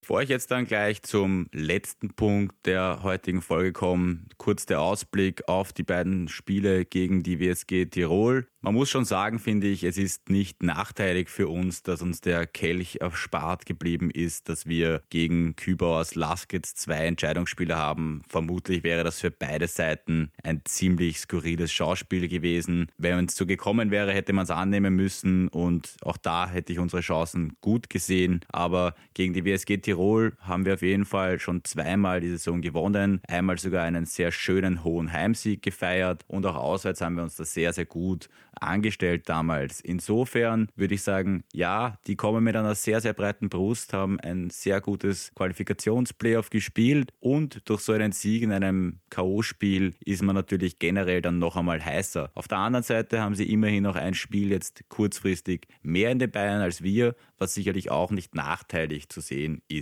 Bevor 0.00 0.22
ich 0.22 0.30
jetzt 0.30 0.50
dann 0.50 0.64
gleich 0.64 1.02
zum 1.02 1.48
letzten 1.52 2.14
Punkt 2.14 2.54
der 2.64 3.02
heutigen 3.02 3.42
Folge 3.42 3.72
komme, 3.72 4.20
kurz 4.38 4.64
der 4.64 4.80
Ausblick 4.80 5.46
auf 5.46 5.74
die 5.74 5.82
beiden 5.82 6.28
Spiele 6.28 6.86
gegen 6.86 7.22
die 7.22 7.38
WSG 7.38 7.84
Tirol. 7.84 8.48
Man 8.62 8.74
muss 8.74 8.90
schon 8.90 9.04
sagen, 9.04 9.38
finde 9.38 9.68
ich, 9.68 9.84
es 9.84 9.98
ist 9.98 10.28
nicht 10.28 10.62
nachteilig 10.62 11.28
für 11.28 11.48
uns, 11.48 11.82
dass 11.82 12.02
uns 12.02 12.20
der 12.20 12.46
Kelch 12.46 12.98
erspart 13.00 13.66
geblieben 13.66 14.10
ist, 14.10 14.48
dass 14.48 14.66
wir 14.66 15.02
gegen 15.10 15.54
Kübauers 15.56 16.14
Laskets 16.14 16.74
zwei 16.74 17.06
Entscheidungsspiele 17.06 17.76
haben. 17.76 18.22
Vermutlich 18.28 18.82
wäre 18.82 19.04
das 19.04 19.20
für 19.20 19.30
beide 19.30 19.66
Seiten 19.66 20.30
ein 20.42 20.62
ziemlich 20.64 21.20
skurriles 21.20 21.72
Schauspiel 21.72 22.28
gewesen. 22.28 22.90
Wenn 22.98 23.26
es 23.26 23.36
so 23.36 23.46
gekommen 23.46 23.90
wäre, 23.90 24.12
hätte 24.12 24.32
man 24.32 24.44
es 24.44 24.50
annehmen 24.50 24.94
müssen 24.94 25.48
und 25.48 25.96
auch 26.02 26.16
da 26.16 26.48
hätte 26.48 26.72
ich 26.72 26.78
unsere 26.78 27.02
Chancen 27.02 27.56
gut 27.60 27.88
gesehen. 27.90 28.40
Aber 28.48 28.94
gegen 29.14 29.34
die 29.34 29.44
WSG 29.44 29.78
Tirol 29.78 29.89
haben 29.96 30.64
wir 30.64 30.74
auf 30.74 30.82
jeden 30.82 31.04
Fall 31.04 31.38
schon 31.38 31.64
zweimal 31.64 32.20
die 32.20 32.30
Saison 32.30 32.60
gewonnen, 32.60 33.20
einmal 33.28 33.58
sogar 33.58 33.84
einen 33.84 34.06
sehr 34.06 34.32
schönen 34.32 34.84
hohen 34.84 35.12
Heimsieg 35.12 35.62
gefeiert 35.62 36.24
und 36.28 36.46
auch 36.46 36.56
auswärts 36.56 37.00
haben 37.00 37.16
wir 37.16 37.22
uns 37.22 37.36
das 37.36 37.54
sehr, 37.54 37.72
sehr 37.72 37.86
gut 37.86 38.28
angestellt 38.60 39.28
damals. 39.28 39.80
Insofern 39.80 40.68
würde 40.76 40.94
ich 40.94 41.02
sagen, 41.02 41.44
ja, 41.52 41.98
die 42.06 42.16
kommen 42.16 42.44
mit 42.44 42.56
einer 42.56 42.74
sehr, 42.74 43.00
sehr 43.00 43.12
breiten 43.12 43.48
Brust, 43.48 43.92
haben 43.92 44.20
ein 44.20 44.50
sehr 44.50 44.80
gutes 44.80 45.32
Qualifikationsplayoff 45.34 46.50
gespielt 46.50 47.12
und 47.20 47.68
durch 47.68 47.80
so 47.80 47.92
einen 47.92 48.12
Sieg 48.12 48.42
in 48.42 48.52
einem 48.52 49.00
K.O.-Spiel 49.10 49.94
ist 50.04 50.22
man 50.22 50.34
natürlich 50.34 50.78
generell 50.78 51.22
dann 51.22 51.38
noch 51.38 51.56
einmal 51.56 51.84
heißer. 51.84 52.30
Auf 52.34 52.48
der 52.48 52.58
anderen 52.58 52.84
Seite 52.84 53.20
haben 53.20 53.34
sie 53.34 53.50
immerhin 53.50 53.84
noch 53.84 53.96
ein 53.96 54.14
Spiel 54.14 54.50
jetzt 54.50 54.88
kurzfristig 54.88 55.66
mehr 55.82 56.10
in 56.10 56.18
den 56.18 56.30
Beinen 56.30 56.60
als 56.60 56.82
wir, 56.82 57.14
was 57.38 57.54
sicherlich 57.54 57.90
auch 57.90 58.10
nicht 58.10 58.34
nachteilig 58.34 59.08
zu 59.08 59.20
sehen 59.20 59.62
ist. 59.68 59.79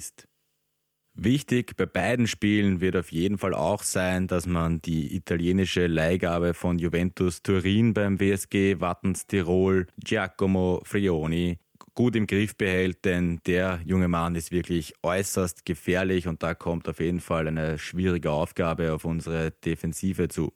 Wichtig 1.21 1.77
bei 1.77 1.87
beiden 1.87 2.29
Spielen 2.29 2.81
wird 2.81 2.95
auf 2.95 3.11
jeden 3.11 3.39
Fall 3.39 3.53
auch 3.53 3.83
sein, 3.83 4.29
dass 4.29 4.47
man 4.47 4.81
die 4.81 5.17
italienische 5.17 5.89
Leihgabe 5.89 6.55
von 6.55 6.79
Juventus 6.79 7.43
Turin 7.43 7.93
beim 7.93 8.21
WSG 8.21 8.81
Wattens 8.81 9.27
Tirol, 9.27 9.89
Giacomo 9.99 10.81
Frioni, 10.85 11.59
gut 11.95 12.15
im 12.15 12.29
Griff 12.29 12.57
behält, 12.57 13.05
denn 13.05 13.41
der 13.47 13.81
junge 13.85 14.07
Mann 14.07 14.37
ist 14.37 14.53
wirklich 14.53 14.95
äußerst 15.03 15.65
gefährlich 15.65 16.29
und 16.29 16.45
da 16.45 16.55
kommt 16.55 16.89
auf 16.89 17.01
jeden 17.01 17.19
Fall 17.19 17.49
eine 17.49 17.79
schwierige 17.79 18.31
Aufgabe 18.31 18.93
auf 18.93 19.05
unsere 19.05 19.51
Defensive 19.51 20.29
zu. 20.29 20.53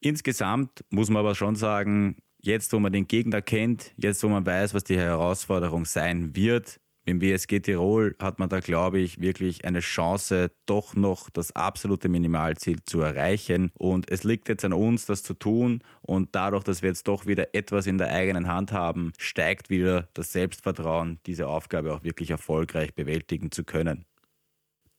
Insgesamt 0.00 0.84
muss 0.90 1.10
man 1.10 1.20
aber 1.20 1.34
schon 1.34 1.56
sagen, 1.56 2.18
jetzt 2.40 2.72
wo 2.72 2.78
man 2.78 2.92
den 2.92 3.08
Gegner 3.08 3.42
kennt, 3.42 3.92
jetzt 3.96 4.22
wo 4.22 4.28
man 4.28 4.46
weiß, 4.46 4.72
was 4.72 4.84
die 4.84 4.96
Herausforderung 4.96 5.84
sein 5.84 6.36
wird, 6.36 6.80
im 7.04 7.20
WSG 7.20 7.60
Tirol 7.60 8.14
hat 8.18 8.38
man 8.38 8.48
da, 8.48 8.60
glaube 8.60 8.98
ich, 8.98 9.20
wirklich 9.20 9.64
eine 9.64 9.80
Chance, 9.80 10.50
doch 10.66 10.94
noch 10.94 11.30
das 11.30 11.54
absolute 11.56 12.08
Minimalziel 12.08 12.78
zu 12.84 13.00
erreichen. 13.00 13.70
Und 13.78 14.10
es 14.10 14.24
liegt 14.24 14.48
jetzt 14.48 14.64
an 14.64 14.72
uns, 14.72 15.06
das 15.06 15.22
zu 15.22 15.34
tun. 15.34 15.82
Und 16.02 16.34
dadurch, 16.34 16.64
dass 16.64 16.82
wir 16.82 16.90
jetzt 16.90 17.08
doch 17.08 17.26
wieder 17.26 17.54
etwas 17.54 17.86
in 17.86 17.98
der 17.98 18.12
eigenen 18.12 18.48
Hand 18.48 18.72
haben, 18.72 19.12
steigt 19.18 19.70
wieder 19.70 20.08
das 20.14 20.32
Selbstvertrauen, 20.32 21.20
diese 21.26 21.48
Aufgabe 21.48 21.94
auch 21.94 22.04
wirklich 22.04 22.30
erfolgreich 22.30 22.94
bewältigen 22.94 23.50
zu 23.50 23.64
können. 23.64 24.04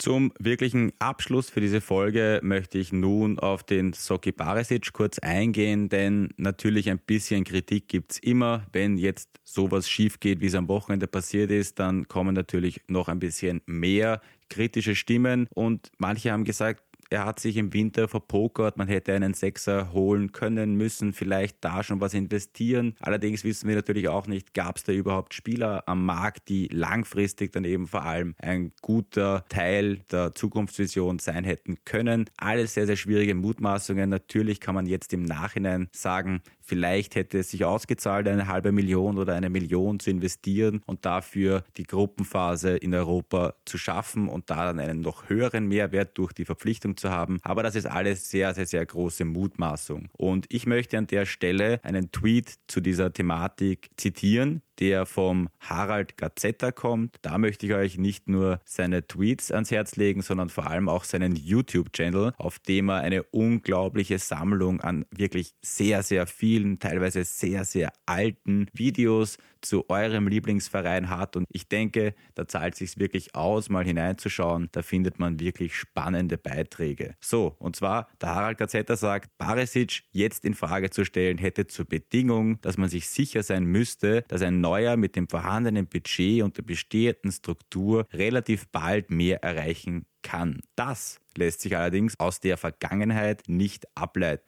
Zum 0.02 0.34
wirklichen 0.40 0.94
Abschluss 0.98 1.52
für 1.52 1.62
diese 1.62 1.80
Folge 1.80 2.40
möchte 2.42 2.80
ich 2.80 2.92
nun 2.92 3.38
auf 3.38 3.62
den 3.62 3.94
Soki 3.94 4.32
Barisic 4.32 4.94
kurz 4.94 5.20
eingehen, 5.20 5.90
denn 5.90 6.30
natürlich 6.38 6.90
ein 6.90 6.98
bisschen 6.98 7.44
Kritik 7.44 7.88
gibt 7.88 8.14
es 8.14 8.18
immer. 8.18 8.66
Wenn 8.74 8.98
jetzt 8.98 9.30
sowas 9.44 9.88
schief 9.88 10.20
geht, 10.20 10.42
wie 10.42 10.48
es 10.48 10.56
am 10.56 10.68
Wochenende 10.70 11.06
passiert 11.06 11.52
ist, 11.52 11.78
dann 11.78 12.08
kommen 12.08 12.34
natürlich 12.34 12.82
noch 12.88 13.10
ein 13.10 13.20
bisschen 13.20 13.62
mehr 13.68 14.22
kritische 14.50 14.96
Stimmen 14.96 15.48
und 15.54 15.92
manche 16.00 16.32
haben 16.32 16.46
gesagt, 16.46 16.82
er 17.12 17.26
hat 17.26 17.40
sich 17.40 17.58
im 17.58 17.74
Winter 17.74 18.08
verpokert, 18.08 18.78
man 18.78 18.88
hätte 18.88 19.14
einen 19.14 19.34
Sechser 19.34 19.92
holen 19.92 20.32
können, 20.32 20.76
müssen 20.76 21.12
vielleicht 21.12 21.58
da 21.60 21.84
schon 21.84 22.00
was 22.00 22.14
investieren. 22.14 22.96
Allerdings 23.02 23.44
wissen 23.44 23.68
wir 23.68 23.76
natürlich 23.76 24.08
auch 24.08 24.28
nicht, 24.28 24.54
gab 24.54 24.78
es 24.78 24.86
da 24.86 24.94
überhaupt 24.94 25.34
Spieler 25.34 25.84
am 25.88 26.06
Markt, 26.06 26.48
die 26.48 26.70
langfristig 26.72 27.52
dann 27.52 27.66
eben 27.66 27.88
vor 27.88 28.04
allem 28.04 28.34
ein 28.38 28.72
guter 28.82 29.44
Teil 29.50 29.98
der 30.10 30.34
Zukunftsvision 30.34 31.20
sein 31.20 31.44
hätten 31.44 31.84
können. 31.84 32.30
Alles 32.38 32.76
sehr, 32.76 32.88
sehr 32.88 32.96
schwierige 32.96 33.36
Mutmaßungen. 33.36 34.10
Natürlich 34.10 34.62
kann 34.62 34.76
man 34.76 34.86
jetzt 34.86 35.12
im 35.12 35.24
Nachhinein 35.24 35.90
sagen, 35.92 36.42
Vielleicht 36.72 37.16
hätte 37.16 37.40
es 37.40 37.52
sich 37.52 37.66
ausgezahlt, 37.66 38.30
eine 38.30 38.48
halbe 38.48 38.72
Million 38.72 39.18
oder 39.18 39.36
eine 39.36 39.50
Million 39.50 40.00
zu 40.00 40.10
investieren 40.10 40.82
und 40.86 41.06
dafür 41.06 41.66
die 41.76 41.84
Gruppenphase 41.84 42.78
in 42.78 42.96
Europa 42.96 43.56
zu 43.66 43.78
schaffen 43.78 44.30
und 44.30 44.50
da 44.50 44.68
dann 44.68 44.80
einen 44.80 45.02
noch 45.02 45.28
höheren 45.28 45.68
Mehrwert 45.68 46.18
durch 46.18 46.32
die 46.32 46.46
Verpflichtung 46.46 46.96
zu 46.96 47.10
haben. 47.10 47.40
Aber 47.42 47.62
das 47.62 47.76
ist 47.76 47.88
alles 47.88 48.30
sehr, 48.30 48.54
sehr, 48.54 48.68
sehr 48.68 48.86
große 48.86 49.26
Mutmaßung. 49.26 50.08
Und 50.14 50.46
ich 50.48 50.66
möchte 50.66 50.98
an 50.98 51.08
der 51.08 51.26
Stelle 51.26 51.82
einen 51.84 52.14
Tweet 52.14 52.54
zu 52.68 52.80
dieser 52.80 53.12
Thematik 53.12 53.90
zitieren, 53.98 54.62
der 54.80 55.06
vom 55.06 55.50
Harald 55.60 56.18
Gazetta 56.18 56.72
kommt. 56.72 57.18
Da 57.22 57.38
möchte 57.38 57.66
ich 57.66 57.74
euch 57.74 57.98
nicht 57.98 58.28
nur 58.28 58.60
seine 58.66 59.06
Tweets 59.08 59.52
ans 59.52 59.72
Herz 59.72 59.96
legen, 59.96 60.22
sondern 60.22 60.50
vor 60.50 60.68
allem 60.68 60.90
auch 60.90 61.04
seinen 61.04 61.36
YouTube-Channel, 61.36 62.34
auf 62.38 62.60
dem 62.60 62.90
er 62.90 63.02
eine 63.02 63.24
unglaubliche 63.24 64.20
Sammlung 64.20 64.82
an 64.82 65.06
wirklich 65.12 65.54
sehr, 65.62 66.04
sehr 66.04 66.28
vielen, 66.28 66.80
teilweise 66.80 67.24
sehr, 67.24 67.66
sehr 67.66 67.92
alten 68.06 68.68
Videos 68.74 69.38
zu 69.62 69.90
eurem 69.90 70.28
Lieblingsverein 70.28 71.10
hat. 71.10 71.36
Und 71.36 71.46
ich 71.52 71.68
denke, 71.68 72.14
da 72.36 72.48
zahlt 72.48 72.76
sich 72.76 72.98
wirklich 72.98 73.36
aus, 73.36 73.70
mal 73.70 73.86
hineinzuschauen. 73.86 74.70
Da 74.72 74.82
findet 74.82 75.20
man 75.20 75.40
wirklich 75.40 75.76
spannende 75.76 76.38
Beiträge. 76.38 77.16
So, 77.20 77.56
und 77.60 77.76
zwar, 77.76 78.08
der 78.22 78.36
Harald 78.36 78.58
Gazetta 78.58 78.96
sagt, 78.96 79.38
Barisic 79.38 80.04
jetzt 80.12 80.46
in 80.46 80.54
Frage 80.54 80.90
zu 80.90 81.06
stellen, 81.06 81.38
hätte 81.38 81.68
zur 81.68 81.86
Bedingung, 81.86 82.60
dass 82.62 82.78
man 82.78 82.90
sich 82.90 83.08
sicher 83.10 83.44
sein 83.44 83.66
müsste, 83.66 84.24
dass 84.28 84.42
ein 84.42 84.61
neuer 84.62 84.96
mit 84.96 85.16
dem 85.16 85.28
vorhandenen 85.28 85.88
Budget 85.88 86.44
und 86.44 86.58
der 86.58 86.64
bestehenden 86.64 87.32
Struktur 87.32 88.08
relativ 88.14 88.68
bald 88.70 89.12
mehr 89.12 89.44
erreichen 89.44 90.06
kann. 90.22 90.62
Das 90.76 91.20
lässt 91.36 91.62
sich 91.62 91.76
allerdings 91.76 92.20
aus 92.20 92.40
der 92.40 92.58
Vergangenheit 92.58 93.44
nicht 93.48 93.86
ableiten. 93.96 94.46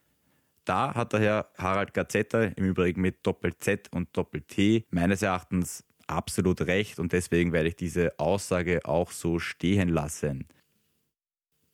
Da 0.65 0.95
hat 0.95 1.12
der 1.12 1.19
Herr 1.19 1.49
Harald 1.58 1.93
Gazetta 1.93 2.43
im 2.43 2.65
Übrigen 2.65 3.02
mit 3.02 3.26
Doppel-Z 3.26 3.89
und 3.91 4.15
Doppel-T 4.15 4.86
meines 4.91 5.21
Erachtens 5.21 5.84
absolut 6.08 6.62
recht 6.62 6.99
und 6.99 7.12
deswegen 7.12 7.52
werde 7.52 7.69
ich 7.69 7.76
diese 7.76 8.17
Aussage 8.19 8.82
auch 8.86 9.12
so 9.12 9.39
stehen 9.39 9.89
lassen. 9.89 10.47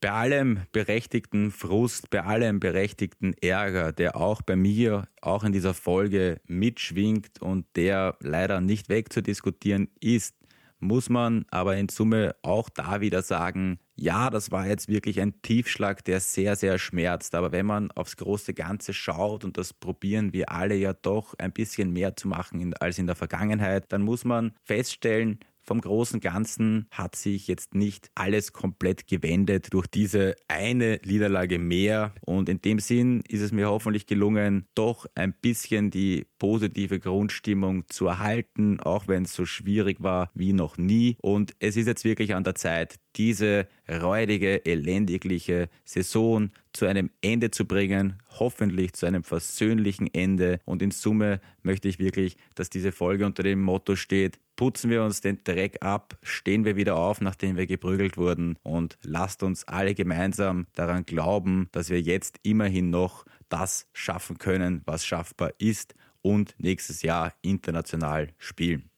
Bei 0.01 0.11
allem 0.11 0.61
berechtigten 0.71 1.51
Frust, 1.51 2.09
bei 2.09 2.23
allem 2.23 2.61
berechtigten 2.61 3.33
Ärger, 3.41 3.91
der 3.91 4.15
auch 4.15 4.41
bei 4.41 4.55
mir, 4.55 5.09
auch 5.21 5.43
in 5.43 5.51
dieser 5.51 5.73
Folge 5.73 6.39
mitschwingt 6.47 7.41
und 7.41 7.65
der 7.75 8.15
leider 8.21 8.61
nicht 8.61 8.87
wegzudiskutieren 8.87 9.89
ist, 9.99 10.35
muss 10.79 11.09
man 11.09 11.45
aber 11.51 11.75
in 11.75 11.89
Summe 11.89 12.35
auch 12.41 12.69
da 12.69 13.01
wieder 13.01 13.21
sagen, 13.21 13.79
ja, 13.95 14.29
das 14.29 14.51
war 14.51 14.65
jetzt 14.65 14.87
wirklich 14.87 15.19
ein 15.19 15.41
Tiefschlag, 15.41 16.05
der 16.05 16.21
sehr, 16.21 16.55
sehr 16.55 16.79
schmerzt. 16.79 17.35
Aber 17.35 17.51
wenn 17.51 17.65
man 17.65 17.91
aufs 17.91 18.15
große 18.15 18.53
Ganze 18.53 18.93
schaut, 18.93 19.43
und 19.43 19.57
das 19.57 19.73
probieren 19.73 20.31
wir 20.31 20.49
alle 20.49 20.75
ja 20.75 20.93
doch 20.93 21.33
ein 21.37 21.51
bisschen 21.51 21.91
mehr 21.91 22.15
zu 22.15 22.29
machen 22.29 22.73
als 22.75 22.97
in 22.97 23.07
der 23.07 23.17
Vergangenheit, 23.17 23.91
dann 23.91 24.03
muss 24.03 24.23
man 24.23 24.53
feststellen, 24.63 25.39
vom 25.69 25.81
großen 25.81 26.19
Ganzen 26.19 26.87
hat 26.89 27.15
sich 27.15 27.47
jetzt 27.47 27.75
nicht 27.75 28.09
alles 28.15 28.53
komplett 28.53 29.05
gewendet 29.05 29.71
durch 29.71 29.85
diese 29.85 30.35
eine 30.47 30.99
Niederlage 31.05 31.59
mehr. 31.59 32.15
Und 32.21 32.49
in 32.49 32.59
dem 32.59 32.79
Sinn 32.79 33.21
ist 33.27 33.41
es 33.41 33.51
mir 33.51 33.69
hoffentlich 33.69 34.07
gelungen, 34.07 34.65
doch 34.73 35.05
ein 35.13 35.31
bisschen 35.31 35.91
die 35.91 36.25
positive 36.39 36.99
Grundstimmung 36.99 37.83
zu 37.87 38.07
erhalten, 38.07 38.79
auch 38.79 39.07
wenn 39.07 39.25
es 39.25 39.35
so 39.35 39.45
schwierig 39.45 40.01
war 40.01 40.31
wie 40.33 40.53
noch 40.53 40.79
nie. 40.79 41.17
Und 41.21 41.53
es 41.59 41.77
ist 41.77 41.85
jetzt 41.85 42.03
wirklich 42.03 42.33
an 42.33 42.43
der 42.43 42.55
Zeit, 42.55 42.95
diese 43.15 43.67
räudige, 43.87 44.65
elendigliche 44.65 45.69
Saison 45.85 46.51
zu 46.73 46.85
einem 46.85 47.09
Ende 47.21 47.51
zu 47.51 47.65
bringen, 47.65 48.21
hoffentlich 48.39 48.93
zu 48.93 49.05
einem 49.05 49.23
versöhnlichen 49.23 50.13
Ende. 50.13 50.59
Und 50.65 50.81
in 50.81 50.91
Summe 50.91 51.41
möchte 51.63 51.87
ich 51.87 51.99
wirklich, 51.99 52.37
dass 52.55 52.69
diese 52.69 52.91
Folge 52.91 53.25
unter 53.25 53.43
dem 53.43 53.61
Motto 53.61 53.95
steht, 53.95 54.39
putzen 54.55 54.89
wir 54.89 55.03
uns 55.03 55.21
den 55.21 55.43
Dreck 55.43 55.77
ab, 55.81 56.17
stehen 56.21 56.65
wir 56.65 56.75
wieder 56.75 56.97
auf, 56.97 57.21
nachdem 57.21 57.55
wir 57.55 57.65
geprügelt 57.65 58.17
wurden 58.17 58.57
und 58.63 58.97
lasst 59.01 59.41
uns 59.41 59.67
alle 59.67 59.95
gemeinsam 59.95 60.67
daran 60.75 61.05
glauben, 61.05 61.69
dass 61.71 61.89
wir 61.89 62.01
jetzt 62.01 62.39
immerhin 62.43 62.89
noch 62.89 63.25
das 63.47 63.87
schaffen 63.93 64.37
können, 64.37 64.81
was 64.85 65.05
schaffbar 65.05 65.53
ist 65.59 65.95
und 66.21 66.55
nächstes 66.57 67.01
Jahr 67.01 67.33
international 67.41 68.29
spielen. 68.37 68.89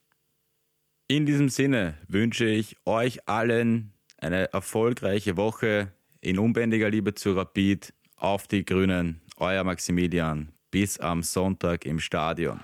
In 1.08 1.26
diesem 1.26 1.50
Sinne 1.50 1.98
wünsche 2.08 2.46
ich 2.46 2.78
euch 2.86 3.28
allen 3.28 3.92
eine 4.22 4.54
erfolgreiche 4.54 5.36
Woche 5.36 5.92
in 6.20 6.38
unbändiger 6.38 6.92
Liebe 6.92 7.16
zu 7.16 7.34
Rapid. 7.34 7.92
Auf 8.18 8.48
die 8.48 8.64
Grünen, 8.64 9.20
euer 9.38 9.64
Maximilian. 9.64 10.52
Bis 10.70 11.00
am 11.00 11.24
Sonntag 11.24 11.88
im 11.88 12.00
Stadion. 12.00 12.60